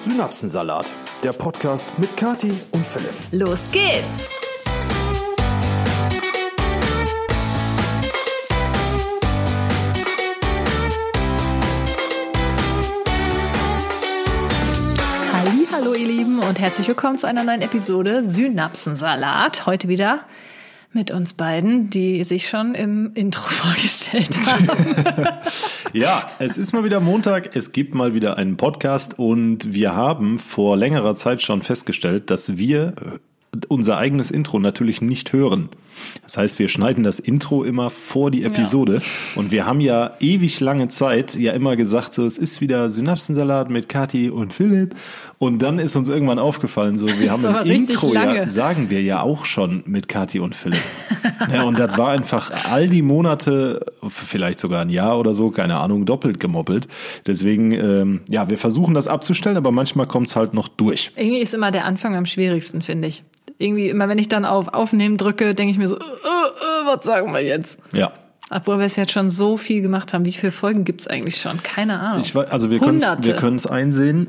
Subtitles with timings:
[0.00, 3.12] Synapsensalat, der Podcast mit Kati und Philipp.
[3.32, 4.30] Los geht's!
[15.70, 19.66] Hallo ihr Lieben und herzlich willkommen zu einer neuen Episode Synapsensalat.
[19.66, 20.20] Heute wieder
[20.92, 24.68] mit uns beiden, die sich schon im Intro vorgestellt haben.
[25.92, 30.38] ja, es ist mal wieder Montag, es gibt mal wieder einen Podcast und wir haben
[30.38, 32.94] vor längerer Zeit schon festgestellt, dass wir
[33.68, 35.68] unser eigenes Intro natürlich nicht hören.
[36.22, 38.96] Das heißt, wir schneiden das Intro immer vor die Episode.
[38.96, 39.40] Ja.
[39.40, 43.70] Und wir haben ja ewig lange Zeit ja immer gesagt, so es ist wieder Synapsensalat
[43.70, 44.94] mit Kati und Philipp.
[45.38, 49.22] Und dann ist uns irgendwann aufgefallen, so wir haben im Intro ja, sagen wir ja
[49.22, 50.82] auch schon mit Kati und Philipp.
[51.50, 55.78] ja, und das war einfach all die Monate, vielleicht sogar ein Jahr oder so, keine
[55.78, 56.88] Ahnung, doppelt gemoppelt.
[57.26, 61.10] Deswegen, ähm, ja, wir versuchen das abzustellen, aber manchmal kommt es halt noch durch.
[61.16, 63.24] Irgendwie ist immer der Anfang am schwierigsten, finde ich
[63.60, 67.04] irgendwie immer, wenn ich dann auf Aufnehmen drücke, denke ich mir so, äh, äh, was
[67.04, 67.78] sagen wir jetzt?
[67.92, 68.12] Ja.
[68.50, 70.24] Obwohl wir es jetzt schon so viel gemacht haben.
[70.24, 71.62] Wie viele Folgen gibt es eigentlich schon?
[71.62, 72.22] Keine Ahnung.
[72.22, 74.28] Ich, also wir können es einsehen.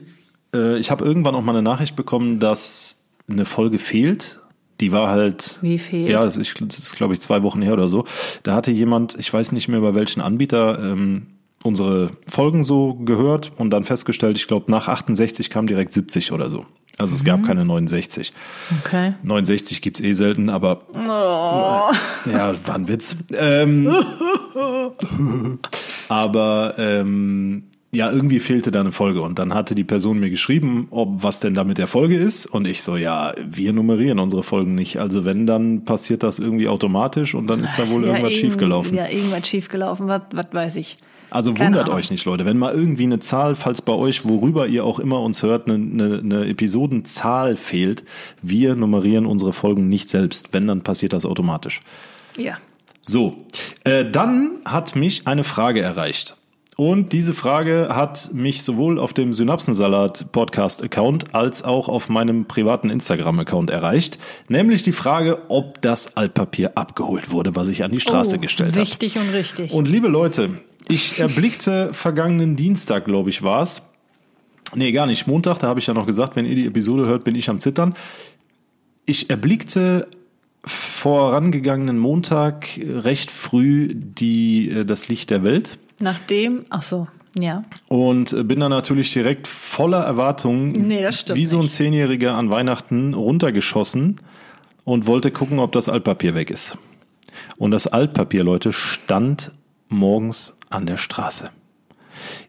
[0.54, 4.40] Äh, ich habe irgendwann auch mal eine Nachricht bekommen, dass eine Folge fehlt.
[4.80, 5.58] Die war halt.
[5.62, 6.10] Wie fehlt?
[6.10, 8.06] Ja, das ist, das ist glaube ich, zwei Wochen her oder so.
[8.44, 11.28] Da hatte jemand, ich weiß nicht mehr bei welchen Anbieter, ähm,
[11.64, 16.50] unsere Folgen so gehört und dann festgestellt, ich glaube, nach 68 kam direkt 70 oder
[16.50, 16.66] so.
[16.98, 17.28] Also es mhm.
[17.28, 18.34] gab keine 69.
[18.80, 19.14] Okay.
[19.24, 21.92] 69 gibt's eh selten, aber oh.
[22.30, 23.16] ja, war ein Witz.
[23.34, 23.90] Ähm,
[26.10, 30.88] aber ähm, ja, irgendwie fehlte da eine Folge und dann hatte die Person mir geschrieben,
[30.92, 34.44] ob was denn da mit der Folge ist und ich so, ja, wir nummerieren unsere
[34.44, 34.98] Folgen nicht.
[34.98, 38.96] Also wenn, dann passiert das irgendwie automatisch und dann ist da wohl ja, irgendwas schiefgelaufen.
[38.96, 40.98] Ja, irgendwas schiefgelaufen, was, was weiß ich.
[41.32, 41.98] Also Keine wundert Ahnung.
[41.98, 42.46] euch nicht, Leute.
[42.46, 45.76] Wenn mal irgendwie eine Zahl, falls bei euch, worüber ihr auch immer uns hört, eine,
[45.76, 48.04] eine, eine Episodenzahl fehlt,
[48.42, 50.54] wir nummerieren unsere Folgen nicht selbst.
[50.54, 51.82] Wenn, dann passiert das automatisch.
[52.38, 52.58] Ja.
[53.02, 53.46] So,
[53.84, 56.38] äh, dann hat mich eine Frage erreicht.
[56.82, 62.46] Und diese Frage hat mich sowohl auf dem Synapsensalat Podcast Account als auch auf meinem
[62.46, 64.18] privaten Instagram Account erreicht.
[64.48, 68.72] Nämlich die Frage, ob das Altpapier abgeholt wurde, was ich an die Straße oh, gestellt
[68.72, 68.80] habe.
[68.80, 69.74] Richtig und richtig.
[69.74, 73.84] Und liebe Leute, ich erblickte vergangenen Dienstag, glaube ich, war es.
[74.74, 75.28] Nee, gar nicht.
[75.28, 77.60] Montag, da habe ich ja noch gesagt, wenn ihr die Episode hört, bin ich am
[77.60, 77.94] Zittern.
[79.06, 80.08] Ich erblickte
[80.66, 85.78] vorangegangenen Montag recht früh die, äh, das Licht der Welt.
[86.02, 87.08] Nachdem, ach so,
[87.38, 87.64] ja.
[87.88, 94.18] Und bin dann natürlich direkt voller Erwartungen, nee, wie so ein Zehnjähriger an Weihnachten, runtergeschossen
[94.84, 96.78] und wollte gucken, ob das Altpapier weg ist.
[97.58, 99.52] Und das Altpapier, Leute, stand
[99.88, 101.50] morgens an der Straße.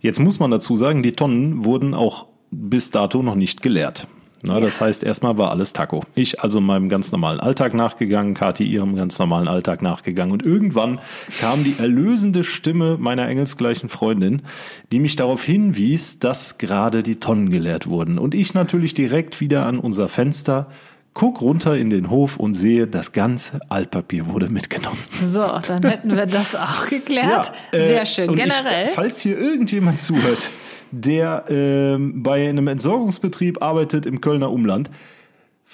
[0.01, 4.07] Jetzt muss man dazu sagen, die Tonnen wurden auch bis dato noch nicht geleert.
[4.43, 4.61] Na, ja.
[4.61, 6.03] Das heißt, erstmal war alles Taco.
[6.15, 10.33] Ich also meinem ganz normalen Alltag nachgegangen, Kathi ihrem ganz normalen Alltag nachgegangen.
[10.33, 11.01] Und irgendwann
[11.41, 14.43] kam die erlösende Stimme meiner engelsgleichen Freundin,
[14.91, 18.19] die mich darauf hinwies, dass gerade die Tonnen geleert wurden.
[18.19, 20.69] Und ich natürlich direkt wieder an unser Fenster
[21.15, 24.99] guck runter in den Hof und sehe, das ganze Altpapier wurde mitgenommen.
[25.23, 27.53] So, dann hätten wir das auch geklärt.
[27.73, 28.35] Ja, äh, Sehr schön.
[28.35, 28.87] Generell.
[28.87, 30.49] Ich, falls hier irgendjemand zuhört,
[30.93, 34.91] der äh, bei einem Entsorgungsbetrieb arbeitet im Kölner Umland,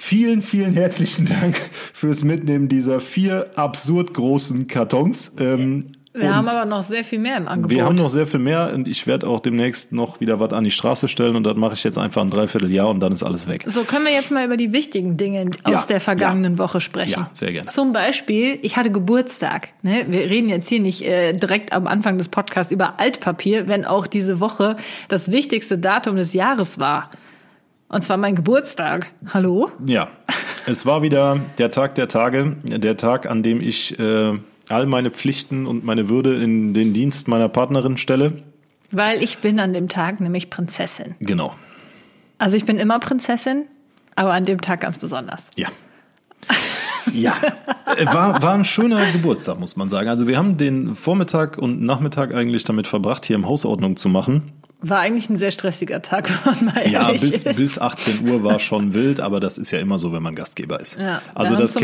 [0.00, 1.60] Vielen, vielen herzlichen Dank
[1.92, 5.32] fürs Mitnehmen dieser vier absurd großen Kartons.
[5.40, 5.86] Ähm,
[6.18, 7.70] wir und haben aber noch sehr viel mehr im Angebot.
[7.70, 10.64] Wir haben noch sehr viel mehr und ich werde auch demnächst noch wieder was an
[10.64, 13.48] die Straße stellen und das mache ich jetzt einfach ein Dreivierteljahr und dann ist alles
[13.48, 13.64] weg.
[13.66, 16.58] So können wir jetzt mal über die wichtigen Dinge aus ja, der vergangenen ja.
[16.58, 17.20] Woche sprechen.
[17.20, 17.68] Ja, sehr gerne.
[17.68, 19.68] Zum Beispiel, ich hatte Geburtstag.
[19.82, 20.04] Ne?
[20.08, 24.06] Wir reden jetzt hier nicht äh, direkt am Anfang des Podcasts über Altpapier, wenn auch
[24.06, 24.76] diese Woche
[25.08, 27.10] das wichtigste Datum des Jahres war.
[27.88, 29.06] Und zwar mein Geburtstag.
[29.32, 29.70] Hallo?
[29.86, 30.08] Ja,
[30.66, 34.38] es war wieder der Tag der Tage, der Tag, an dem ich äh,
[34.70, 38.42] all meine Pflichten und meine Würde in den Dienst meiner Partnerin stelle.
[38.90, 41.14] Weil ich bin an dem Tag nämlich Prinzessin.
[41.20, 41.54] Genau.
[42.38, 43.65] Also ich bin immer Prinzessin,
[44.16, 45.50] aber an dem Tag ganz besonders.
[45.56, 45.68] Ja.
[47.15, 47.36] Ja,
[47.97, 50.10] äh, war, war ein schöner Geburtstag, muss man sagen.
[50.10, 54.53] Also wir haben den Vormittag und Nachmittag eigentlich damit verbracht, hier im Hausordnung zu machen.
[54.80, 57.57] War eigentlich ein sehr stressiger Tag, wenn man mal Ja, bis, ist.
[57.57, 60.78] bis 18 Uhr war schon wild, aber das ist ja immer so, wenn man Gastgeber
[60.78, 60.98] ist.
[60.98, 61.77] Ja, also das,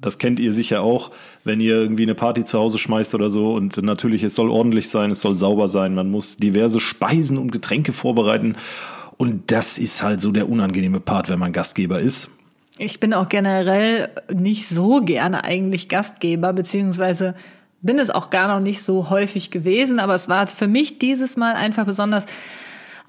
[0.00, 1.10] das kennt ihr sicher auch,
[1.42, 4.88] wenn ihr irgendwie eine Party zu Hause schmeißt oder so und natürlich, es soll ordentlich
[4.88, 8.56] sein, es soll sauber sein, man muss diverse Speisen und Getränke vorbereiten
[9.16, 12.30] und das ist halt so der unangenehme Part, wenn man Gastgeber ist.
[12.78, 17.34] Ich bin auch generell nicht so gerne eigentlich Gastgeber, beziehungsweise
[17.86, 21.36] bin es auch gar noch nicht so häufig gewesen, aber es war für mich dieses
[21.36, 22.26] Mal einfach besonders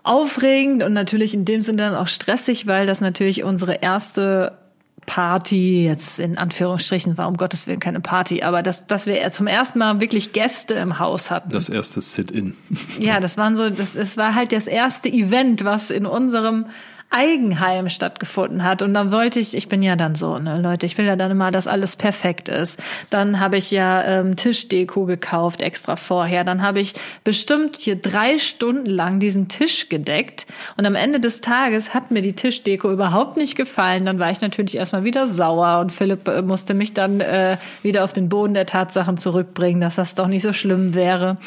[0.03, 4.57] aufregend und natürlich in dem Sinne dann auch stressig, weil das natürlich unsere erste
[5.06, 9.47] Party jetzt in Anführungsstrichen war, um Gottes Willen keine Party, aber dass, dass wir zum
[9.47, 11.50] ersten Mal wirklich Gäste im Haus hatten.
[11.50, 12.56] Das erste Sit-in.
[13.00, 16.65] Ja, das waren so, das, es war halt das erste Event, was in unserem
[17.09, 18.81] Eigenheim stattgefunden hat.
[18.81, 21.31] Und dann wollte ich, ich bin ja dann so, ne, Leute, ich will ja dann
[21.31, 22.80] immer, dass alles perfekt ist.
[23.09, 26.44] Dann habe ich ja ähm, Tischdeko gekauft extra vorher.
[26.44, 26.94] Dann habe ich
[27.24, 30.48] bestimmt hier drei Stunden lang diesen Tisch gedeckt.
[30.75, 34.06] Und am Ende des Tages hat mir die Tischdeko überhaupt nicht gefallen.
[34.06, 38.04] Dann war ich natürlich erstmal wieder sauer und Philipp äh, musste mich dann äh, wieder
[38.04, 41.38] auf den Boden der Tatsachen zurückbringen, dass das doch nicht so schlimm wäre.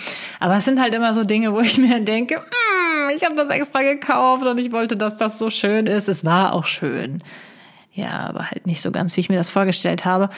[0.41, 3.51] Aber es sind halt immer so Dinge, wo ich mir denke, mm, ich habe das
[3.51, 6.09] extra gekauft und ich wollte, dass das so schön ist.
[6.09, 7.23] Es war auch schön.
[7.93, 10.31] Ja, aber halt nicht so ganz, wie ich mir das vorgestellt habe.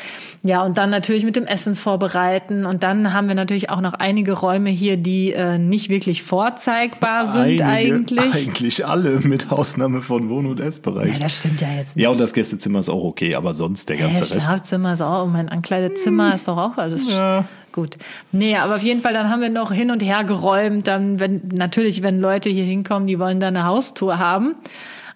[0.42, 2.64] Ja, und dann natürlich mit dem Essen vorbereiten.
[2.64, 7.26] Und dann haben wir natürlich auch noch einige Räume hier, die äh, nicht wirklich vorzeigbar
[7.26, 8.34] sind Einige, eigentlich.
[8.34, 11.12] Eigentlich alle, mit Ausnahme von Wohn- und Essbereich.
[11.12, 12.02] Ja, das stimmt ja jetzt nicht.
[12.02, 14.32] Ja, und das Gästezimmer ist auch okay, aber sonst der ganze Rest.
[14.32, 17.44] Schlafzimmer ist auch, und mein Ankleidezimmer ist doch auch alles Ja.
[17.72, 17.96] Gut.
[18.32, 20.86] Nee, aber auf jeden Fall, dann haben wir noch hin und her geräumt.
[20.86, 24.54] Dann, wenn, natürlich, wenn Leute hier hinkommen, die wollen da eine Haustour haben.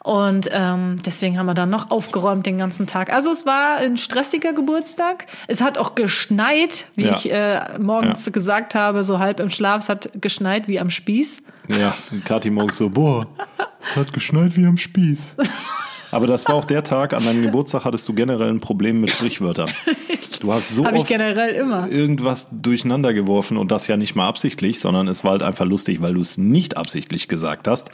[0.03, 3.13] Und ähm, deswegen haben wir dann noch aufgeräumt den ganzen Tag.
[3.13, 5.27] Also es war ein stressiger Geburtstag.
[5.49, 7.17] Es hat auch geschneit, wie Ja.
[7.17, 9.81] ich äh, morgens gesagt habe, so halb im Schlaf.
[9.83, 11.43] Es hat geschneit wie am Spieß.
[11.69, 13.27] Ja, und Kathi morgens so, boah,
[13.81, 15.35] es hat geschneit wie am Spieß.
[16.17, 19.11] Aber das war auch der Tag, an deinem Geburtstag hattest du generell ein Problem mit
[19.11, 19.69] Sprichwörtern.
[20.41, 21.91] Du hast so oft generell immer.
[21.91, 26.01] irgendwas durcheinander geworfen und das ja nicht mal absichtlich, sondern es war halt einfach lustig,
[26.01, 27.91] weil du es nicht absichtlich gesagt hast.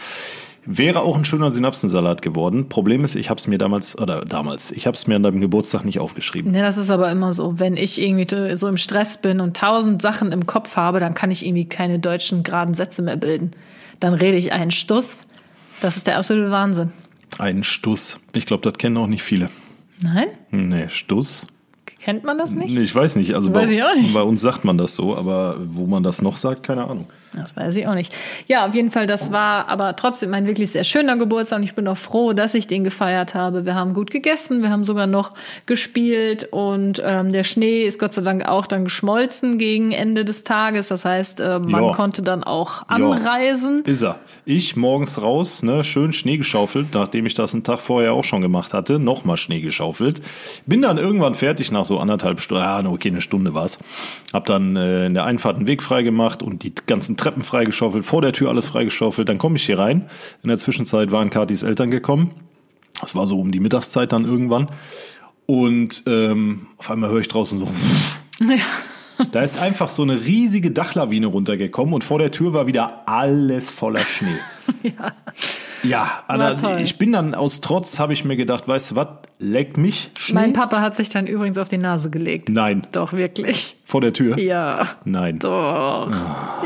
[0.65, 2.69] Wäre auch ein schöner Synapsensalat geworden.
[2.69, 5.41] Problem ist, ich habe es mir damals, oder damals, ich habe es mir an deinem
[5.41, 6.55] Geburtstag nicht aufgeschrieben.
[6.55, 7.59] Ja, das ist aber immer so.
[7.59, 11.33] Wenn ich irgendwie so im Stress bin und tausend Sachen im Kopf habe, dann kann
[11.33, 13.51] ich irgendwie keine deutschen geraden Sätze mehr bilden.
[13.99, 15.27] Dann rede ich einen Stuss.
[15.81, 16.93] Das ist der absolute Wahnsinn.
[17.39, 18.21] Ein Stuss.
[18.33, 19.49] Ich glaube, das kennen auch nicht viele.
[20.03, 20.29] Nein?
[20.51, 21.47] Nee, Stuss.
[22.01, 22.75] Kennt man das nicht?
[22.75, 23.35] Nee, ich weiß nicht.
[23.35, 24.13] Also Weiß bei, ich auch nicht.
[24.13, 27.07] bei uns sagt man das so, aber wo man das noch sagt, keine Ahnung.
[27.35, 28.15] Das weiß ich auch nicht.
[28.47, 31.75] Ja, auf jeden Fall, das war aber trotzdem ein wirklich sehr schöner Geburtstag und ich
[31.75, 33.65] bin auch froh, dass ich den gefeiert habe.
[33.65, 35.33] Wir haben gut gegessen, wir haben sogar noch
[35.67, 40.45] gespielt und ähm, der Schnee ist Gott sei Dank auch dann geschmolzen gegen Ende des
[40.45, 40.89] Tages.
[40.89, 41.93] Das heißt, äh, man Ja.
[41.93, 43.83] konnte dann auch anreisen.
[43.85, 44.19] Ist er.
[44.45, 48.43] Ich morgens raus, ne, schön Schnee geschaufelt, nachdem ich das einen Tag vorher auch schon
[48.43, 50.21] gemacht hatte, nochmal Schnee geschaufelt.
[50.67, 53.79] Bin dann irgendwann fertig nach so anderthalb Stunden, ah, okay, eine Stunde war's.
[54.33, 58.21] Hab dann äh, in der Einfahrt einen Weg freigemacht und die ganzen Treppen freigeschaufelt, vor
[58.21, 59.29] der Tür alles freigeschaufelt.
[59.29, 60.09] Dann komme ich hier rein.
[60.43, 62.33] In der Zwischenzeit waren Katis Eltern gekommen.
[63.01, 64.67] Das war so um die Mittagszeit dann irgendwann.
[65.47, 67.69] Und ähm, auf einmal höre ich draußen so.
[69.31, 73.71] Da ist einfach so eine riesige Dachlawine runtergekommen und vor der Tür war wieder alles
[73.71, 74.39] voller Schnee.
[74.83, 75.13] ja.
[75.83, 76.81] Ja, Anna, toll.
[76.83, 79.09] ich bin dann aus Trotz, habe ich mir gedacht, weißt du was,
[79.39, 80.35] leck mich Schnee.
[80.35, 82.49] Mein Papa hat sich dann übrigens auf die Nase gelegt.
[82.49, 83.77] Nein, Doch, wirklich.
[83.85, 84.39] vor der Tür?
[84.39, 84.87] Ja.
[85.05, 86.09] Nein, Doch.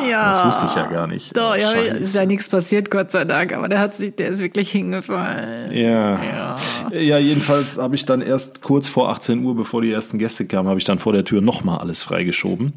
[0.08, 0.28] ja.
[0.32, 1.36] das wusste ich ja gar nicht.
[1.36, 4.28] Doch, Oh, ja, ist ja nichts passiert, Gott sei Dank, aber der hat sich, der
[4.28, 5.72] ist wirklich hingefallen.
[5.72, 6.22] Ja.
[6.22, 6.56] Ja.
[6.92, 10.68] Ja, jedenfalls habe ich dann erst kurz vor 18 Uhr, bevor die ersten Gäste kamen,
[10.68, 12.72] habe ich dann vor der Tür nochmal alles freigeschoben.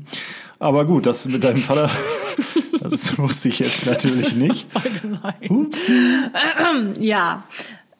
[0.59, 1.89] Aber gut, das mit deinem Vater,
[2.81, 4.67] das wusste ich jetzt natürlich nicht.
[5.49, 5.91] Ups.
[6.99, 7.43] Ja.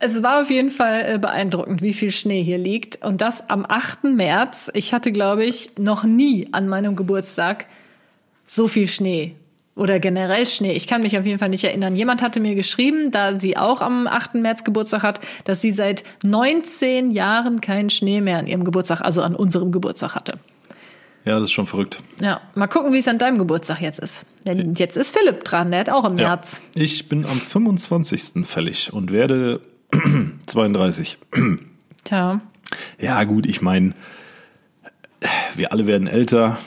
[0.02, 3.04] Es war auf jeden Fall äh, beeindruckend, wie viel Schnee hier liegt.
[3.04, 4.06] Und das am 8.
[4.06, 4.72] März.
[4.74, 7.66] Ich hatte, glaube ich, noch nie an meinem Geburtstag
[8.46, 9.36] so viel Schnee.
[9.76, 10.74] Oder generell Schnee.
[10.74, 11.96] Ich kann mich auf jeden Fall nicht erinnern.
[11.96, 14.36] Jemand hatte mir geschrieben, da sie auch am 8.
[14.36, 19.22] März Geburtstag hat, dass sie seit 19 Jahren keinen Schnee mehr an ihrem Geburtstag, also
[19.22, 20.34] an unserem Geburtstag hatte.
[21.26, 22.00] Ja, das ist schon verrückt.
[22.22, 24.26] Ja, mal gucken, wie es an deinem Geburtstag jetzt ist.
[24.48, 26.30] Denn jetzt ist Philipp dran, der hat auch im Ja.
[26.30, 26.62] März.
[26.76, 28.46] Ich bin am 25.
[28.48, 29.62] fällig und werde
[30.48, 31.18] 32.
[32.06, 32.42] Tja.
[33.00, 33.94] Ja, gut, ich meine,
[35.56, 36.58] wir alle werden älter,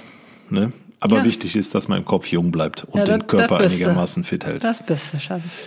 [0.51, 0.73] ne?
[1.05, 1.25] Aber Ja.
[1.25, 4.63] wichtig ist, dass man im Kopf jung bleibt und Ja, den Körper einigermaßen fit hält.
[4.63, 5.59] Das bist du, Schatz.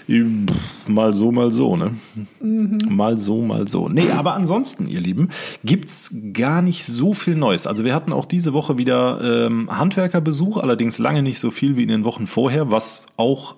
[0.87, 1.91] Mal so, mal so, ne?
[2.39, 2.79] Mhm.
[2.87, 3.89] Mal so, mal so.
[3.89, 5.29] Nee, aber ansonsten, ihr Lieben,
[5.65, 7.67] gibt's gar nicht so viel Neues.
[7.67, 11.83] Also wir hatten auch diese Woche wieder ähm, Handwerkerbesuch, allerdings lange nicht so viel wie
[11.83, 13.55] in den Wochen vorher, was auch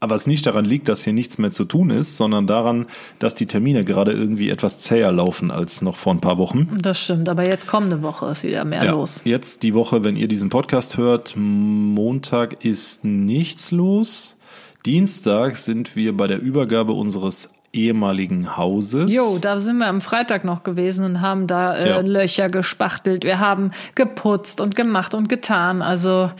[0.00, 2.86] aber es nicht daran liegt, dass hier nichts mehr zu tun ist, sondern daran,
[3.18, 6.68] dass die Termine gerade irgendwie etwas zäher laufen als noch vor ein paar Wochen.
[6.80, 9.22] Das stimmt, aber jetzt kommende Woche ist wieder mehr Ja, los.
[9.24, 14.38] Jetzt die Woche, wenn ihr diesen Podcast hört, Montag ist nichts los.
[14.86, 19.12] Dienstag sind wir bei der Übergabe unseres ehemaligen Hauses.
[19.12, 22.00] Jo, da sind wir am Freitag noch gewesen und haben da äh, Ja.
[22.00, 23.24] Löcher gespachtelt.
[23.24, 25.82] Wir haben geputzt und gemacht und getan.
[25.82, 26.30] Also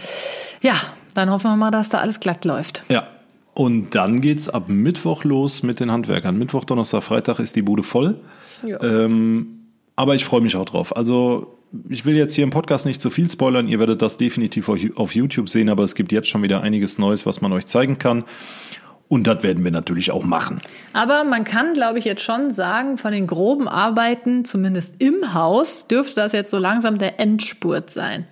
[0.63, 0.75] ja,
[1.15, 2.85] dann hoffen wir mal, dass da alles glatt läuft.
[2.89, 3.07] Ja.
[3.59, 6.39] Und dann geht's ab Mittwoch los mit den Handwerkern.
[6.39, 8.21] Mittwoch, Donnerstag, Freitag ist die Bude voll.
[8.65, 8.81] Ja.
[8.81, 9.65] Ähm,
[9.97, 10.97] aber ich freue mich auch drauf.
[10.97, 13.67] Also ich will jetzt hier im Podcast nicht zu viel spoilern.
[13.67, 17.01] Ihr werdet das definitiv auf auf YouTube sehen, aber es gibt jetzt schon wieder einiges
[17.01, 18.23] Neues, was man euch zeigen kann.
[19.09, 20.61] Und das werden wir natürlich auch machen.
[20.93, 25.89] Aber man kann, glaube ich, jetzt schon sagen, von den groben Arbeiten, zumindest im Haus,
[25.89, 28.29] dürfte das jetzt so langsam der Endspurt sein.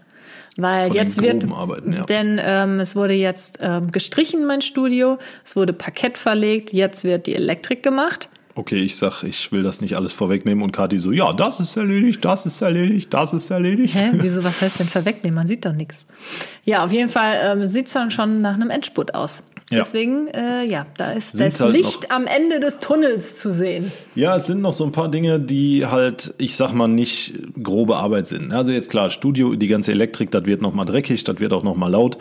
[0.58, 2.02] Weil Von jetzt wird, Arbeiten, ja.
[2.04, 7.26] denn ähm, es wurde jetzt ähm, gestrichen, mein Studio, es wurde Parkett verlegt, jetzt wird
[7.26, 8.30] die Elektrik gemacht.
[8.54, 11.76] Okay, ich sag, ich will das nicht alles vorwegnehmen und Kathi so, ja, das ist
[11.76, 13.94] erledigt, das ist erledigt, das ist erledigt.
[13.94, 15.34] Hä, wieso, was heißt denn verwegnehmen?
[15.34, 16.06] Man sieht doch nichts.
[16.64, 19.42] Ja, auf jeden Fall ähm, sieht es dann schon nach einem Endspurt aus.
[19.70, 19.78] Ja.
[19.78, 23.90] Deswegen, äh, ja, da ist Sind das halt Licht am Ende des Tunnels zu sehen.
[24.14, 27.96] Ja, es sind noch so ein paar Dinge, die halt, ich sag mal, nicht grobe
[27.96, 28.52] Arbeit sind.
[28.52, 31.64] Also jetzt klar, Studio, die ganze Elektrik, das wird noch mal dreckig, das wird auch
[31.64, 32.16] noch mal laut.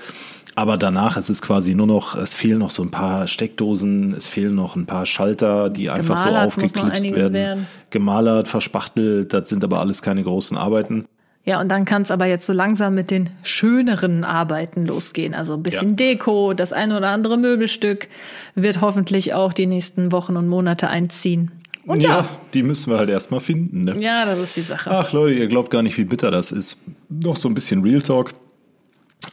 [0.56, 4.28] Aber danach ist es quasi nur noch, es fehlen noch so ein paar Steckdosen, es
[4.28, 7.34] fehlen noch ein paar Schalter, die einfach so Gemalert noch aufgeklipst werden.
[7.34, 7.68] werden.
[7.90, 11.06] Gemalert, verspachtelt, das sind aber alles keine großen Arbeiten.
[11.46, 15.36] Ja, und dann kann es aber jetzt so langsam mit den schöneren Arbeiten losgehen.
[15.36, 15.96] Also ein bisschen Ja.
[15.96, 18.08] Deko, das eine oder andere Möbelstück
[18.56, 21.52] wird hoffentlich auch die nächsten Wochen und Monate einziehen.
[21.86, 23.84] Und ja, die müssen wir halt erstmal finden.
[23.84, 24.00] Ne?
[24.00, 24.90] ja, das ist die Sache.
[24.90, 26.80] Ach Leute, ihr glaubt gar nicht, wie bitter das ist.
[27.10, 28.34] Noch so ein bisschen Real Talk.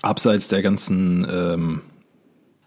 [0.02, 1.80] Abseits der ganzen ähm,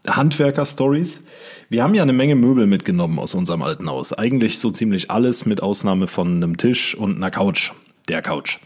[0.08, 1.22] Handwerker-Stories.
[1.70, 4.12] Wir haben ja eine Menge Möbel mitgenommen aus unserem alten Haus.
[4.12, 7.72] Eigentlich so ziemlich alles, mit Ausnahme von einem Tisch und einer Couch.
[8.10, 8.60] Der Couch.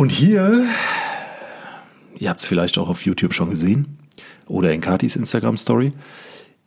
[0.00, 0.64] Und hier,
[2.18, 3.98] ihr habt es vielleicht auch auf YouTube schon gesehen
[4.46, 5.92] oder in Katis Instagram-Story.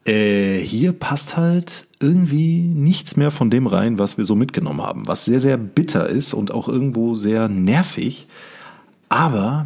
[0.05, 5.07] Äh, hier passt halt irgendwie nichts mehr von dem rein, was wir so mitgenommen haben.
[5.07, 8.27] Was sehr, sehr bitter ist und auch irgendwo sehr nervig.
[9.09, 9.65] Aber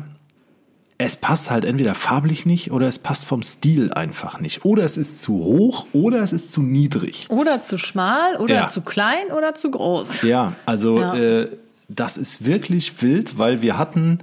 [0.98, 4.64] es passt halt entweder farblich nicht oder es passt vom Stil einfach nicht.
[4.64, 7.26] Oder es ist zu hoch oder es ist zu niedrig.
[7.30, 8.68] Oder zu schmal oder Ja.
[8.68, 10.22] zu klein oder zu groß.
[10.22, 11.16] Ja, also Ja.
[11.16, 11.50] Äh,
[11.90, 14.20] das ist wirklich wild, weil wir hatten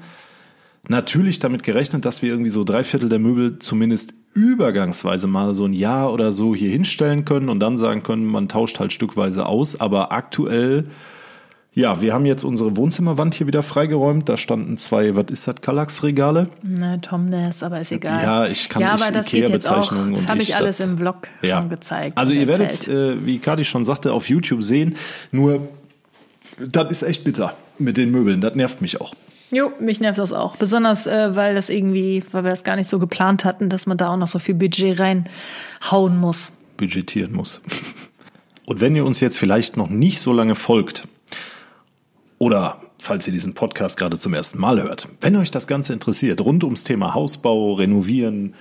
[0.88, 5.64] natürlich damit gerechnet, dass wir irgendwie so drei Viertel der Möbel zumindest übergangsweise mal so
[5.64, 9.46] ein Jahr oder so hier hinstellen können und dann sagen können, man tauscht halt stückweise
[9.46, 9.80] aus.
[9.80, 10.86] Aber aktuell,
[11.72, 14.28] ja, wir haben jetzt unsere Wohnzimmerwand hier wieder freigeräumt.
[14.28, 16.48] Da standen zwei, was ist das, Kallax-Regale?
[16.62, 18.22] Ne, Tom Ness, aber ist egal.
[18.24, 19.92] Ja, ich kann Ja, aber das geht jetzt auch.
[20.10, 22.18] Das habe ich, alles das- im Vlog schon gezeigt.
[22.18, 24.96] Also ihr werdet, äh, wie Kati schon sagte, auf YouTube sehen.
[25.30, 25.68] Nur,
[26.58, 28.40] das ist echt bitter mit den Möbeln.
[28.40, 29.14] Das nervt mich auch.
[29.50, 30.56] Jo, mich nervt das auch.
[30.56, 33.96] Besonders, äh, weil das irgendwie, weil wir das gar nicht so geplant hatten, dass man
[33.96, 36.52] da auch noch so viel Budget reinhauen muss.
[36.76, 37.60] budgetieren muss.
[38.66, 41.06] Und wenn ihr uns jetzt vielleicht noch nicht so lange folgt
[42.38, 46.40] oder falls ihr diesen Podcast gerade zum ersten Mal hört, wenn euch das Ganze interessiert,
[46.40, 48.54] rund ums Thema Hausbau, Renovieren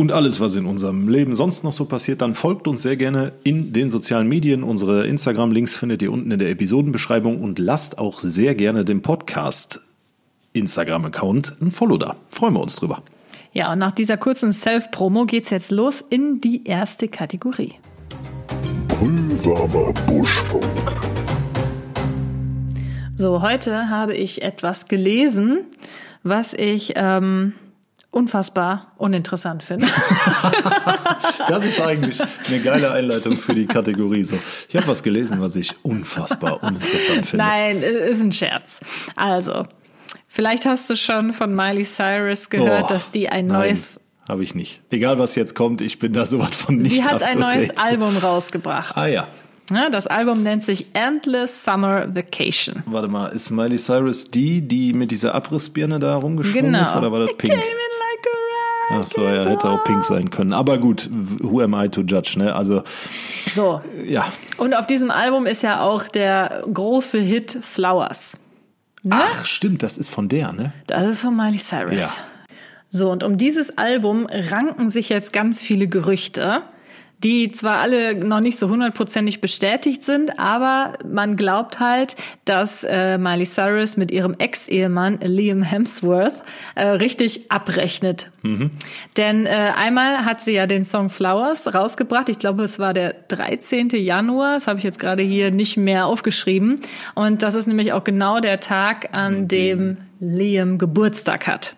[0.00, 3.32] und alles, was in unserem Leben sonst noch so passiert, dann folgt uns sehr gerne
[3.44, 4.62] in den sozialen Medien.
[4.62, 9.82] Unsere Instagram-Links findet ihr unten in der Episodenbeschreibung und lasst auch sehr gerne dem Podcast
[10.54, 12.16] Instagram-Account ein Follow da.
[12.30, 13.02] Freuen wir uns drüber.
[13.52, 17.74] Ja, und nach dieser kurzen Self-Promo geht's jetzt los in die erste Kategorie.
[18.88, 20.64] Pulsamer Buschfunk.
[23.16, 25.66] So, heute habe ich etwas gelesen,
[26.22, 27.52] was ich ähm,
[28.10, 29.86] unfassbar uninteressant finde.
[31.48, 34.22] Das ist eigentlich eine geile Einleitung für die Kategorie.
[34.24, 34.38] So,
[34.68, 37.44] ich habe was gelesen, was ich unfassbar uninteressant finde.
[37.44, 38.80] Nein, ist ein Scherz.
[39.16, 39.64] Also,
[40.28, 43.98] vielleicht hast du schon von Miley Cyrus gehört, Oh, dass die ein nein, neues,
[44.28, 44.80] Habe ich nicht.
[44.90, 47.76] Egal was jetzt kommt, ich bin da sowas von nicht sie hat ein neues.
[47.76, 48.96] Album rausgebracht.
[48.96, 49.26] Ah ja.
[49.72, 52.82] Ja, das Album nennt sich Endless Summer Vacation.
[52.86, 56.82] Warte mal, ist Miley Cyrus die, die mit dieser Abrissbirne da rumgeschwungen Genau.
[56.82, 57.54] ist oder war das pink?
[58.92, 60.52] Ach so, ja, hätte auch pink sein können.
[60.52, 61.08] Aber gut,
[61.40, 62.54] who am I to judge, ne?
[62.54, 62.82] Also,
[63.46, 64.32] So, ja.
[64.56, 68.36] und auf diesem Album ist ja auch der große Hit Flowers.
[69.08, 70.72] Ach, stimmt, das ist von der, ne?
[70.86, 72.00] Das ist von Miley Cyrus.
[72.00, 72.08] Ja.
[72.90, 76.62] So, und um dieses Album ranken sich jetzt ganz viele Gerüchte,
[77.22, 83.18] die zwar alle noch nicht so hundertprozentig bestätigt sind, aber man glaubt halt, dass äh,
[83.18, 86.42] Miley Cyrus mit ihrem Ex-Ehemann Liam Hemsworth
[86.74, 88.30] äh, richtig abrechnet.
[89.16, 92.28] Denn äh, einmal hat sie ja den Song Flowers rausgebracht.
[92.28, 93.90] Ich glaube, es war der 13.
[93.90, 94.54] Januar.
[94.54, 96.80] Das habe ich jetzt gerade hier nicht mehr aufgeschrieben.
[97.14, 101.76] Und das ist nämlich auch genau der Tag, an dem Liam Geburtstag hat.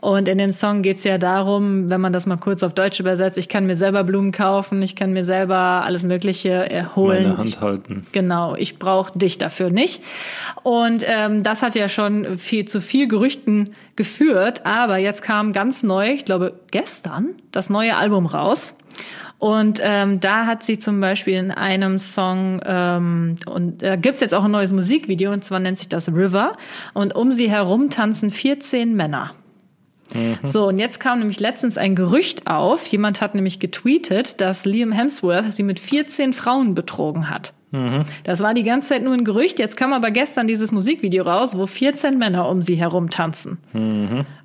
[0.00, 3.36] Und in dem Song geht's ja darum, wenn man das mal kurz auf Deutsch übersetzt,
[3.36, 7.24] ich kann mir selber Blumen kaufen, ich kann mir selber alles Mögliche erholen.
[7.24, 8.06] Meine Hand ich, halten.
[8.12, 10.02] Genau, ich brauche dich dafür nicht.
[10.62, 15.82] Und ähm, das hat ja schon viel zu viel Gerüchten geführt, aber jetzt kam ganz
[15.82, 18.74] neu, ich glaube gestern, das neue Album raus.
[19.38, 24.34] Und ähm, da hat sie zum Beispiel in einem Song, ähm, und da gibt's jetzt
[24.34, 26.56] auch ein neues Musikvideo, und zwar nennt sich das River.
[26.92, 29.32] Und um sie herum tanzen 14 Männer.
[30.42, 32.86] So, und jetzt kam nämlich letztens ein Gerücht auf.
[32.86, 37.52] Jemand hat nämlich getweetet, dass Liam Hemsworth sie mit 14 Frauen betrogen hat.
[38.24, 39.58] Das war die ganze Zeit nur ein Gerücht.
[39.58, 43.58] Jetzt kam aber gestern dieses Musikvideo raus, wo 14 Männer um sie herum tanzen.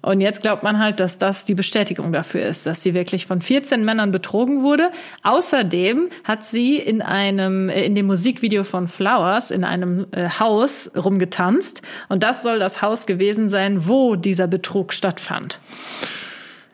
[0.02, 3.40] Und jetzt glaubt man halt, dass das die Bestätigung dafür ist, dass sie wirklich von
[3.40, 4.92] 14 Männern betrogen wurde.
[5.24, 10.92] Außerdem hat sie in einem, äh, in dem Musikvideo von Flowers in einem äh, Haus
[10.96, 11.82] rumgetanzt.
[12.10, 15.60] Und das soll das Haus gewesen sein, wo dieser Betrug stattfand.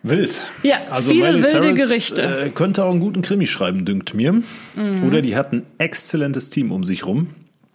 [0.04, 0.32] Wild.
[0.64, 2.26] Ja, viele wilde Gerichte.
[2.28, 2.48] Mhm.
[2.48, 4.42] Äh, könnte auch einen guten Krimi schreiben, dünkt mir.
[5.06, 7.28] Oder die hat ein exzellentes Team um sich rum.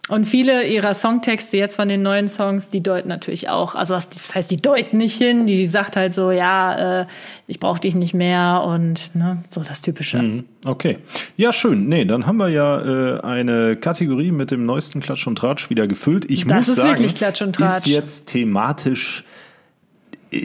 [0.07, 4.07] Und viele ihrer Songtexte jetzt von den neuen Songs, die deuten natürlich auch, also was-
[4.07, 7.05] das heißt, die deuten nicht hin, die sagt halt so, ja, äh,
[7.47, 10.19] ich brauche dich nicht mehr und ne, so das Typische.
[10.21, 10.43] Mhm.
[10.67, 10.99] Okay.
[11.37, 11.87] Ja, schön.
[11.89, 15.87] Nee, dann haben wir ja äh, eine Kategorie mit dem neuesten Klatsch und Tratsch wieder
[15.87, 16.29] gefüllt.
[16.29, 17.87] Ich Das muss ist sagen, wirklich Klatsch und Tratsch.
[17.87, 19.23] ist jetzt thematisch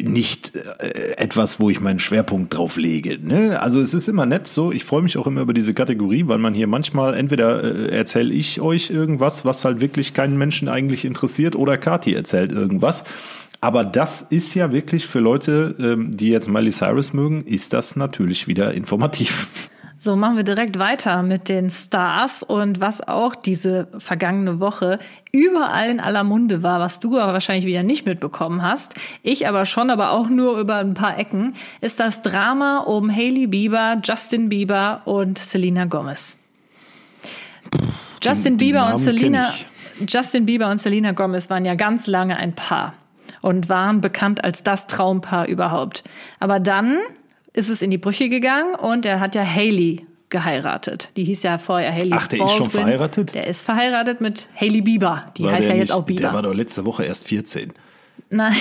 [0.05, 3.19] nicht äh, etwas, wo ich meinen Schwerpunkt drauf lege.
[3.19, 3.61] Ne?
[3.61, 4.73] Also es ist immer nett so.
[4.73, 8.33] Ich freue mich auch immer über diese Kategorie, weil man hier manchmal entweder äh, erzähle
[8.33, 13.05] ich euch irgendwas, was halt wirklich keinen Menschen eigentlich interessiert, oder Kati erzählt irgendwas.
[13.61, 17.97] Aber das ist ja wirklich für Leute, ähm, die jetzt Miley Cyrus mögen, ist das
[17.97, 19.49] natürlich wieder informativ.
[20.03, 24.99] So machen wir direkt weiter mit den Stars und was auch diese vergangene Woche
[25.31, 29.67] überall in aller Munde war, was du aber wahrscheinlich wieder nicht mitbekommen hast, ich aber
[29.67, 31.53] schon, aber auch nur über ein paar Ecken,
[31.83, 36.39] ist das Drama um Hailey Bieber, Justin Bieber und Selena Gomez.
[38.23, 39.53] Justin Bieber und Selena,
[40.09, 42.95] Justin Bieber und Selena Gomez waren ja ganz lange ein Paar
[43.43, 46.05] und waren bekannt als das Traumpaar überhaupt.
[46.39, 46.97] Aber dann
[47.53, 51.11] ist es in die Brüche gegangen und er hat ja Hailey geheiratet.
[51.17, 52.81] Die hieß ja vorher Hailey Ach, der ist schon Baldwin.
[52.83, 53.35] verheiratet?
[53.35, 55.27] Der ist verheiratet mit Hailey Bieber.
[55.37, 56.21] Die War heißt der ja jetzt nicht- auch Bieber.
[56.23, 57.73] Der war doch letzte Woche erst 14.
[58.33, 58.55] Nein.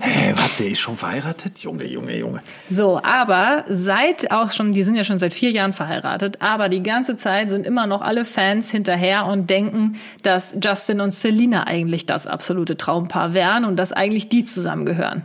[0.00, 1.58] Hä, was, der ist schon verheiratet?
[1.58, 2.40] Junge, Junge, Junge.
[2.68, 6.82] So, aber seit auch schon, die sind ja schon seit vier Jahren verheiratet, aber die
[6.84, 12.06] ganze Zeit sind immer noch alle Fans hinterher und denken, dass Justin und Selena eigentlich
[12.06, 15.24] das absolute Traumpaar wären und dass eigentlich die zusammengehören.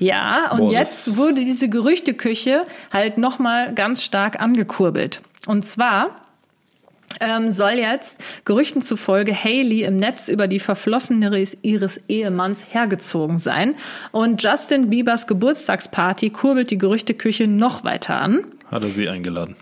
[0.00, 5.20] Ja, und Boah, jetzt wurde diese Gerüchteküche halt nochmal ganz stark angekurbelt.
[5.46, 6.16] Und zwar
[7.20, 13.74] ähm, soll jetzt Gerüchten zufolge Haley im Netz über die Verflossenheit ihres Ehemanns hergezogen sein.
[14.10, 18.46] Und Justin Biebers Geburtstagsparty kurbelt die Gerüchteküche noch weiter an.
[18.70, 19.56] Hat er sie eingeladen.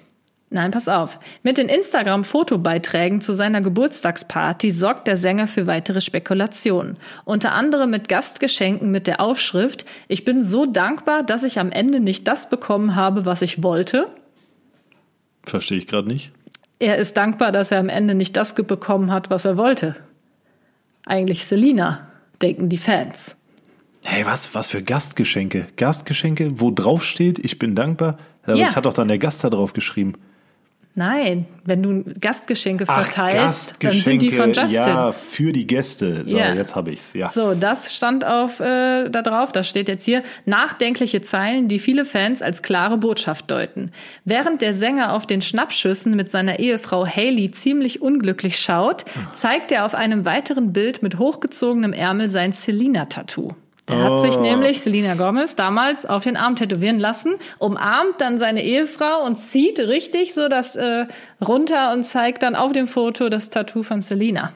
[0.51, 1.19] Nein, pass auf.
[1.43, 6.97] Mit den Instagram-Fotobeiträgen zu seiner Geburtstagsparty sorgt der Sänger für weitere Spekulationen.
[7.27, 12.01] Unter anderem mit Gastgeschenken mit der Aufschrift Ich bin so dankbar, dass ich am Ende
[12.01, 14.09] nicht das bekommen habe, was ich wollte.
[15.45, 16.33] Verstehe ich gerade nicht.
[16.79, 19.97] Er ist dankbar, dass er am Ende nicht das bekommen hat, was er wollte.
[21.05, 22.09] Eigentlich Selina,
[22.41, 23.37] denken die Fans.
[24.03, 25.67] Hey, was, was für Gastgeschenke?
[25.77, 28.19] Gastgeschenke, wo drauf steht, ich bin dankbar.
[28.47, 28.65] Ja, Ja.
[28.67, 30.15] Das hat doch dann der Gast da drauf geschrieben.
[30.99, 34.73] Nein, wenn du Gastgeschenke verteilst, dann sind die von Justin.
[34.73, 36.23] Ja, für die Gäste.
[36.27, 36.53] So, Ja.
[36.55, 37.13] jetzt habe ich's.
[37.15, 37.29] Ja.
[37.29, 40.25] So, das stand auf äh, da drauf, das steht jetzt hier.
[40.45, 43.93] Nachdenkliche Zeilen, die viele Fans als klare Botschaft deuten.
[44.25, 49.85] Während der Sänger auf den Schnappschüssen mit seiner Ehefrau Haley ziemlich unglücklich schaut, zeigt er
[49.87, 53.53] auf einem weiteren Bild mit hochgezogenem Ärmel sein Selina-Tattoo.
[53.89, 54.41] Der hat sich Oh.
[54.43, 59.81] nämlich, Selena Gomez, damals auf den Arm tätowieren lassen, umarmt dann seine Ehefrau und zieht
[59.81, 61.07] richtig so das äh,
[61.47, 64.53] runter und zeigt dann auf dem Foto das Tattoo von Selena.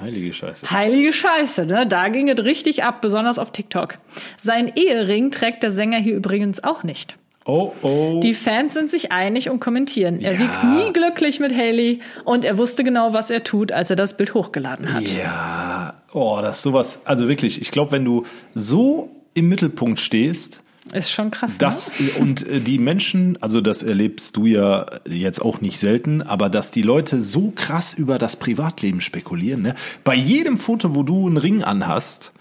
[0.00, 0.70] Heilige Scheiße.
[0.70, 1.86] Heilige Scheiße, ne?
[1.86, 3.96] Da ging es richtig ab, besonders auf TikTok.
[4.36, 7.16] Sein Ehering trägt der Sänger hier übrigens auch nicht.
[7.46, 8.20] Oh, oh.
[8.22, 10.20] Die Fans sind sich einig und kommentieren.
[10.20, 10.38] Er Ja.
[10.40, 14.16] wirkt nie glücklich mit Haley und er wusste genau, was er tut, als er das
[14.16, 15.08] Bild hochgeladen hat.
[15.16, 17.00] ja, oh, das ist sowas.
[17.04, 21.58] Also wirklich, ich glaube, wenn du so im Mittelpunkt stehst, Ist schon krass.
[21.58, 26.48] Das und äh, die Menschen, also das erlebst du ja jetzt auch nicht selten, aber
[26.48, 29.62] dass die Leute so krass über das Privatleben spekulieren.
[29.62, 29.74] Ne?
[30.04, 32.32] Bei jedem Foto, wo du einen Ring anhast,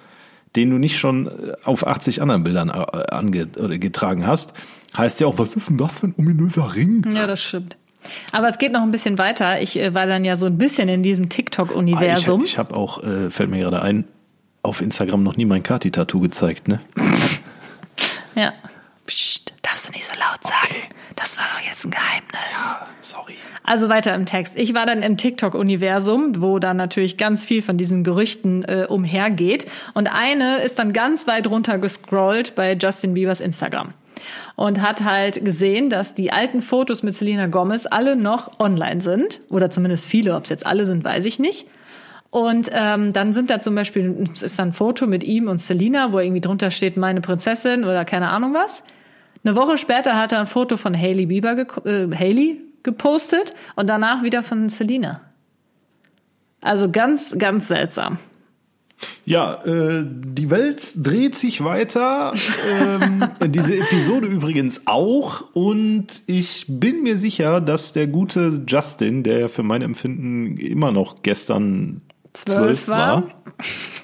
[0.55, 1.31] den du nicht schon äh,
[1.63, 4.53] auf 80 anderen Bildern äh, getragen hast,
[4.97, 7.05] heißt ja auch, was ist denn das für ein ominöser Ring?
[7.13, 7.77] Ja, das stimmt.
[8.31, 9.61] Aber es geht noch ein bisschen weiter.
[9.61, 12.43] Ich äh, war dann ja so ein bisschen in diesem Ah, TikTok-Universum.
[12.43, 14.05] Ich, ich habe auch, äh, fällt mir gerade ein,
[14.61, 16.81] auf Instagram noch nie mein Kati-Tattoo gezeigt, ne?
[18.35, 18.53] Ja.
[19.07, 20.75] Psst, darfst du nicht so laut sagen.
[21.15, 22.77] Das war doch jetzt ein Geheimnis.
[23.01, 23.35] Sorry.
[23.63, 24.57] Also weiter im Text.
[24.57, 29.67] Ich war dann im TikTok-Universum, wo dann natürlich ganz viel von diesen Gerüchten äh, umhergeht.
[29.93, 33.93] Und eine ist dann ganz weit runter gescrollt bei Justin Biebers Instagram.
[34.55, 39.41] Und hat halt gesehen, dass die alten Fotos mit Selena Gomez alle noch online sind.
[39.49, 40.35] Oder zumindest viele.
[40.35, 41.67] Ob es jetzt alle sind, weiß ich nicht.
[42.29, 46.11] Und ähm, dann sind da zum Beispiel, ist dann ein Foto mit ihm und Selena,
[46.11, 48.83] wo irgendwie drunter steht, meine Prinzessin oder keine Ahnung was.
[49.45, 53.87] Eine Woche später hat er ein Foto von Hailey Bieber geko- äh, Hailey gepostet und
[53.87, 55.21] danach wieder von Selena.
[56.61, 58.17] Also ganz, ganz seltsam.
[59.25, 62.33] Ja, äh, die Welt dreht sich weiter.
[62.69, 65.45] ähm, diese Episode übrigens auch.
[65.53, 71.23] Und ich bin mir sicher, dass der gute Justin, der für mein Empfinden immer noch
[71.23, 72.01] gestern
[72.33, 73.23] Zwölf zwölf war,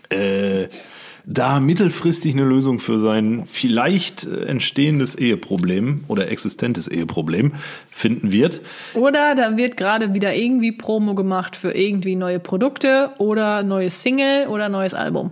[0.09, 0.67] äh,
[1.25, 7.53] da mittelfristig eine Lösung für sein vielleicht äh, entstehendes Eheproblem oder existentes Eheproblem
[7.89, 8.61] finden wird.
[8.93, 14.47] Oder da wird gerade wieder irgendwie Promo gemacht für irgendwie neue Produkte oder neues Single
[14.47, 15.31] oder neues Album.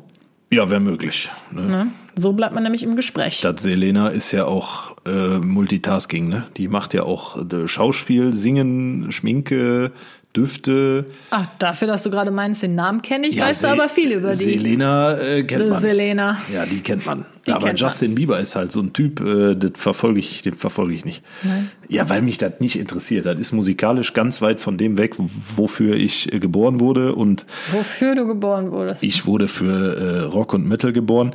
[0.52, 1.30] Ja, wäre möglich.
[1.52, 1.62] Ne?
[1.62, 1.88] Ne?
[2.16, 3.42] So bleibt man nämlich im Gespräch.
[3.42, 6.48] Das Selena ist ja auch äh, Multitasking, ne?
[6.58, 9.92] Die macht ja auch äh, Schauspiel, Singen, Schminke,
[10.36, 11.06] Düfte.
[11.32, 13.90] Ach, dafür, dass du gerade meinst, den Namen kenne ich, Ja, weißt du Se- aber
[13.90, 14.36] viel über die.
[14.44, 15.82] Selena äh, kennt man.
[15.82, 16.38] Selena.
[16.54, 17.26] Ja, die kennt man.
[17.48, 17.90] Die aber kennt man.
[17.90, 21.24] Justin Bieber ist halt so ein Typ, äh, das verfolge ich, den verfolge ich nicht.
[21.42, 21.72] Nein.
[21.88, 23.26] Ja, weil mich das nicht interessiert.
[23.26, 28.14] Das ist musikalisch ganz weit von dem weg, wofür ich äh, geboren wurde und Wofür
[28.14, 29.02] du geboren wurdest.
[29.04, 31.34] ich wurde für äh, Rock und Metal geboren.